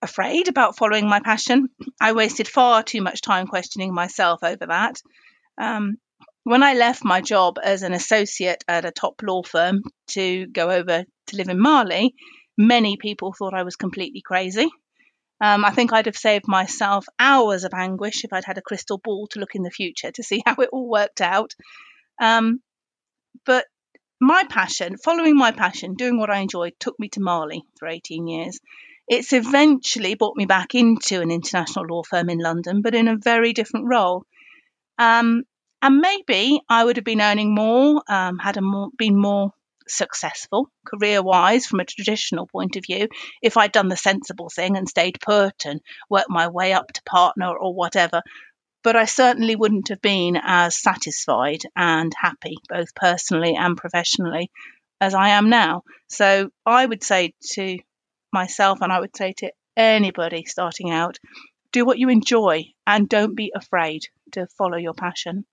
afraid 0.00 0.46
about 0.46 0.76
following 0.76 1.08
my 1.08 1.18
passion. 1.18 1.68
I 2.00 2.12
wasted 2.12 2.46
far 2.46 2.84
too 2.84 3.02
much 3.02 3.20
time 3.20 3.48
questioning 3.48 3.92
myself 3.92 4.44
over 4.44 4.66
that. 4.66 5.02
Um, 5.58 5.96
when 6.44 6.62
I 6.62 6.74
left 6.74 7.04
my 7.04 7.20
job 7.20 7.58
as 7.62 7.82
an 7.82 7.94
associate 7.94 8.62
at 8.68 8.84
a 8.84 8.92
top 8.92 9.20
law 9.20 9.42
firm 9.42 9.82
to 10.10 10.46
go 10.46 10.70
over 10.70 11.04
to 11.26 11.36
live 11.36 11.48
in 11.48 11.60
Mali, 11.60 12.14
many 12.56 12.96
people 12.96 13.32
thought 13.32 13.54
I 13.54 13.64
was 13.64 13.74
completely 13.74 14.22
crazy. 14.22 14.68
Um, 15.42 15.64
I 15.64 15.72
think 15.72 15.92
I'd 15.92 16.06
have 16.06 16.16
saved 16.16 16.46
myself 16.46 17.04
hours 17.18 17.64
of 17.64 17.74
anguish 17.74 18.22
if 18.22 18.32
I'd 18.32 18.44
had 18.44 18.58
a 18.58 18.62
crystal 18.62 18.98
ball 18.98 19.26
to 19.32 19.40
look 19.40 19.56
in 19.56 19.64
the 19.64 19.72
future 19.72 20.12
to 20.12 20.22
see 20.22 20.40
how 20.46 20.54
it 20.54 20.68
all 20.72 20.88
worked 20.88 21.20
out. 21.20 21.54
Um, 22.20 22.60
but 23.44 23.66
my 24.20 24.44
passion, 24.48 24.96
following 24.96 25.36
my 25.36 25.50
passion, 25.50 25.94
doing 25.94 26.16
what 26.16 26.30
I 26.30 26.38
enjoyed, 26.38 26.74
took 26.78 26.96
me 27.00 27.08
to 27.10 27.20
Mali 27.20 27.64
for 27.80 27.88
18 27.88 28.28
years. 28.28 28.60
It's 29.08 29.32
eventually 29.32 30.14
brought 30.14 30.36
me 30.36 30.46
back 30.46 30.76
into 30.76 31.20
an 31.20 31.32
international 31.32 31.86
law 31.86 32.04
firm 32.04 32.30
in 32.30 32.38
London, 32.38 32.80
but 32.80 32.94
in 32.94 33.08
a 33.08 33.16
very 33.16 33.52
different 33.52 33.86
role. 33.88 34.24
Um, 34.96 35.42
and 35.82 35.98
maybe 35.98 36.60
I 36.68 36.84
would 36.84 36.96
have 36.98 37.04
been 37.04 37.20
earning 37.20 37.52
more, 37.52 38.00
um, 38.08 38.38
had 38.38 38.60
more, 38.62 38.90
been 38.96 39.20
more 39.20 39.52
successful 39.92 40.68
career 40.86 41.22
wise 41.22 41.66
from 41.66 41.80
a 41.80 41.84
traditional 41.84 42.46
point 42.46 42.76
of 42.76 42.84
view 42.86 43.08
if 43.42 43.56
I'd 43.56 43.72
done 43.72 43.88
the 43.88 43.96
sensible 43.96 44.48
thing 44.48 44.76
and 44.76 44.88
stayed 44.88 45.20
put 45.20 45.66
and 45.66 45.80
worked 46.08 46.30
my 46.30 46.48
way 46.48 46.72
up 46.72 46.92
to 46.92 47.02
partner 47.04 47.56
or 47.56 47.74
whatever. 47.74 48.22
But 48.82 48.96
I 48.96 49.04
certainly 49.04 49.54
wouldn't 49.54 49.88
have 49.88 50.02
been 50.02 50.36
as 50.42 50.76
satisfied 50.76 51.62
and 51.76 52.12
happy, 52.16 52.56
both 52.68 52.94
personally 52.94 53.54
and 53.54 53.76
professionally, 53.76 54.50
as 55.00 55.14
I 55.14 55.30
am 55.30 55.50
now. 55.50 55.82
So 56.08 56.50
I 56.66 56.84
would 56.84 57.04
say 57.04 57.34
to 57.52 57.78
myself, 58.32 58.80
and 58.80 58.92
I 58.92 58.98
would 58.98 59.16
say 59.16 59.34
to 59.34 59.52
anybody 59.76 60.44
starting 60.46 60.90
out, 60.90 61.18
do 61.70 61.84
what 61.84 61.98
you 61.98 62.08
enjoy 62.08 62.64
and 62.86 63.08
don't 63.08 63.34
be 63.34 63.52
afraid 63.54 64.02
to 64.32 64.46
follow 64.58 64.76
your 64.76 64.94
passion. 64.94 65.44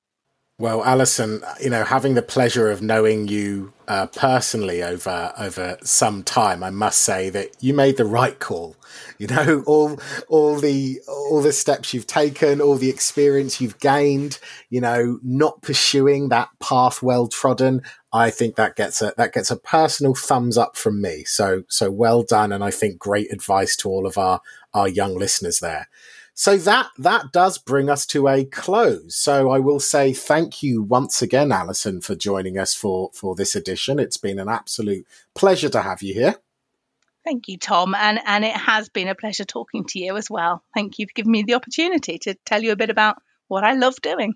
Well, 0.59 0.83
Alison, 0.83 1.41
you 1.61 1.69
know, 1.69 1.85
having 1.85 2.15
the 2.15 2.21
pleasure 2.21 2.69
of 2.69 2.81
knowing 2.81 3.29
you 3.29 3.71
uh, 3.87 4.07
personally 4.07 4.83
over 4.83 5.31
over 5.37 5.77
some 5.85 6.21
time, 6.21 6.65
I 6.65 6.69
must 6.69 6.99
say 6.99 7.29
that 7.29 7.51
you 7.63 7.73
made 7.73 7.95
the 7.95 8.03
right 8.03 8.37
call. 8.37 8.75
You 9.17 9.27
know, 9.27 9.63
all 9.67 9.97
all 10.27 10.59
the 10.59 10.99
all 11.07 11.41
the 11.41 11.53
steps 11.53 11.93
you've 11.93 12.07
taken, 12.07 12.59
all 12.59 12.75
the 12.75 12.89
experience 12.89 13.61
you've 13.61 13.79
gained. 13.79 14.37
You 14.69 14.81
know, 14.81 15.19
not 15.23 15.61
pursuing 15.61 16.27
that 16.27 16.49
path 16.59 17.01
well 17.01 17.29
trodden. 17.29 17.81
I 18.11 18.29
think 18.29 18.57
that 18.57 18.75
gets 18.75 19.01
a 19.01 19.13
that 19.15 19.31
gets 19.31 19.51
a 19.51 19.55
personal 19.57 20.13
thumbs 20.13 20.57
up 20.57 20.75
from 20.75 21.01
me. 21.01 21.23
So 21.23 21.63
so 21.69 21.89
well 21.89 22.21
done, 22.21 22.51
and 22.51 22.65
I 22.65 22.71
think 22.71 22.99
great 22.99 23.31
advice 23.31 23.77
to 23.77 23.89
all 23.89 24.05
of 24.05 24.17
our 24.17 24.41
our 24.73 24.89
young 24.89 25.17
listeners 25.17 25.59
there. 25.59 25.87
So 26.39 26.55
that 26.55 26.91
that 26.97 27.33
does 27.33 27.57
bring 27.57 27.89
us 27.89 28.05
to 28.05 28.29
a 28.29 28.45
close. 28.45 29.13
So 29.13 29.49
I 29.49 29.59
will 29.59 29.81
say 29.81 30.13
thank 30.13 30.63
you 30.63 30.81
once 30.81 31.21
again, 31.21 31.51
Alison, 31.51 31.99
for 31.99 32.15
joining 32.15 32.57
us 32.57 32.73
for 32.73 33.09
for 33.13 33.35
this 33.35 33.57
edition. 33.57 33.99
It's 33.99 34.15
been 34.15 34.39
an 34.39 34.47
absolute 34.47 35.05
pleasure 35.35 35.67
to 35.67 35.81
have 35.81 36.01
you 36.01 36.13
here. 36.13 36.35
Thank 37.25 37.49
you, 37.49 37.57
Tom, 37.57 37.93
and 37.93 38.21
and 38.25 38.45
it 38.45 38.55
has 38.55 38.87
been 38.87 39.09
a 39.09 39.15
pleasure 39.15 39.43
talking 39.43 39.83
to 39.89 39.99
you 39.99 40.15
as 40.15 40.29
well. 40.29 40.63
Thank 40.73 40.97
you 40.97 41.07
for 41.07 41.13
giving 41.13 41.33
me 41.33 41.43
the 41.43 41.55
opportunity 41.55 42.17
to 42.19 42.35
tell 42.45 42.63
you 42.63 42.71
a 42.71 42.77
bit 42.77 42.89
about 42.89 43.17
what 43.49 43.65
I 43.65 43.73
love 43.73 43.95
doing. 44.01 44.35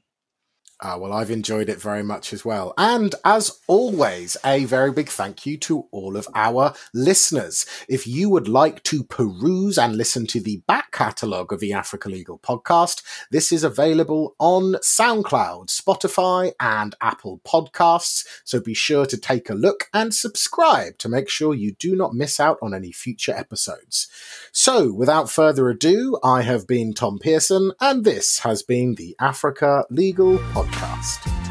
Uh, 0.84 0.98
well, 1.00 1.14
I've 1.14 1.32
enjoyed 1.32 1.70
it 1.70 1.82
very 1.82 2.04
much 2.04 2.34
as 2.34 2.44
well. 2.44 2.74
And 2.78 3.16
as 3.24 3.62
always, 3.68 4.36
a 4.44 4.66
very 4.66 4.92
big 4.92 5.08
thank 5.08 5.46
you 5.46 5.58
to 5.60 5.86
all 5.92 6.18
of 6.18 6.28
our 6.36 6.74
listeners. 6.94 7.66
If 7.88 8.06
you 8.06 8.30
would 8.30 8.50
like 8.50 8.84
to 8.84 9.06
peruse 9.06 9.78
and 9.78 9.96
listen 9.96 10.28
to 10.28 10.42
the 10.42 10.58
back 10.68 10.92
catalogue 10.92 11.54
of 11.54 11.62
the 11.62 11.72
Africa 11.72 12.10
Legal 12.10 12.38
podcast, 12.38 13.02
this 13.32 13.54
is 13.54 13.64
available 13.64 14.36
on 14.40 14.74
SoundCloud, 14.84 15.68
Spotify, 15.68 16.52
and 16.60 16.96
Apple 17.00 17.40
Podcasts. 17.46 18.26
So 18.44 18.60
be 18.60 18.74
sure 18.74 19.06
to 19.06 19.18
take 19.18 19.50
a 19.50 19.56
look 19.56 19.90
and 19.94 20.14
subscribe 20.14 20.98
to 20.98 21.08
make 21.08 21.30
sure 21.30 21.54
you 21.54 21.72
do 21.80 21.96
not 21.96 22.14
miss 22.14 22.42
out 22.42 22.58
on 22.62 22.74
any 22.74 22.92
future 22.92 23.34
episodes. 23.34 24.10
So, 24.52 24.92
without 24.92 25.30
further 25.30 25.70
ado, 25.70 26.20
I 26.24 26.42
have 26.42 26.68
been 26.68 26.94
Tom 26.94 27.20
Pearson, 27.20 27.72
and 27.80 28.04
this 28.04 28.40
has 28.40 28.64
been 28.64 28.96
the 28.96 29.16
Africa 29.20 29.86
Legal 29.90 30.40
podcast. 30.74 31.43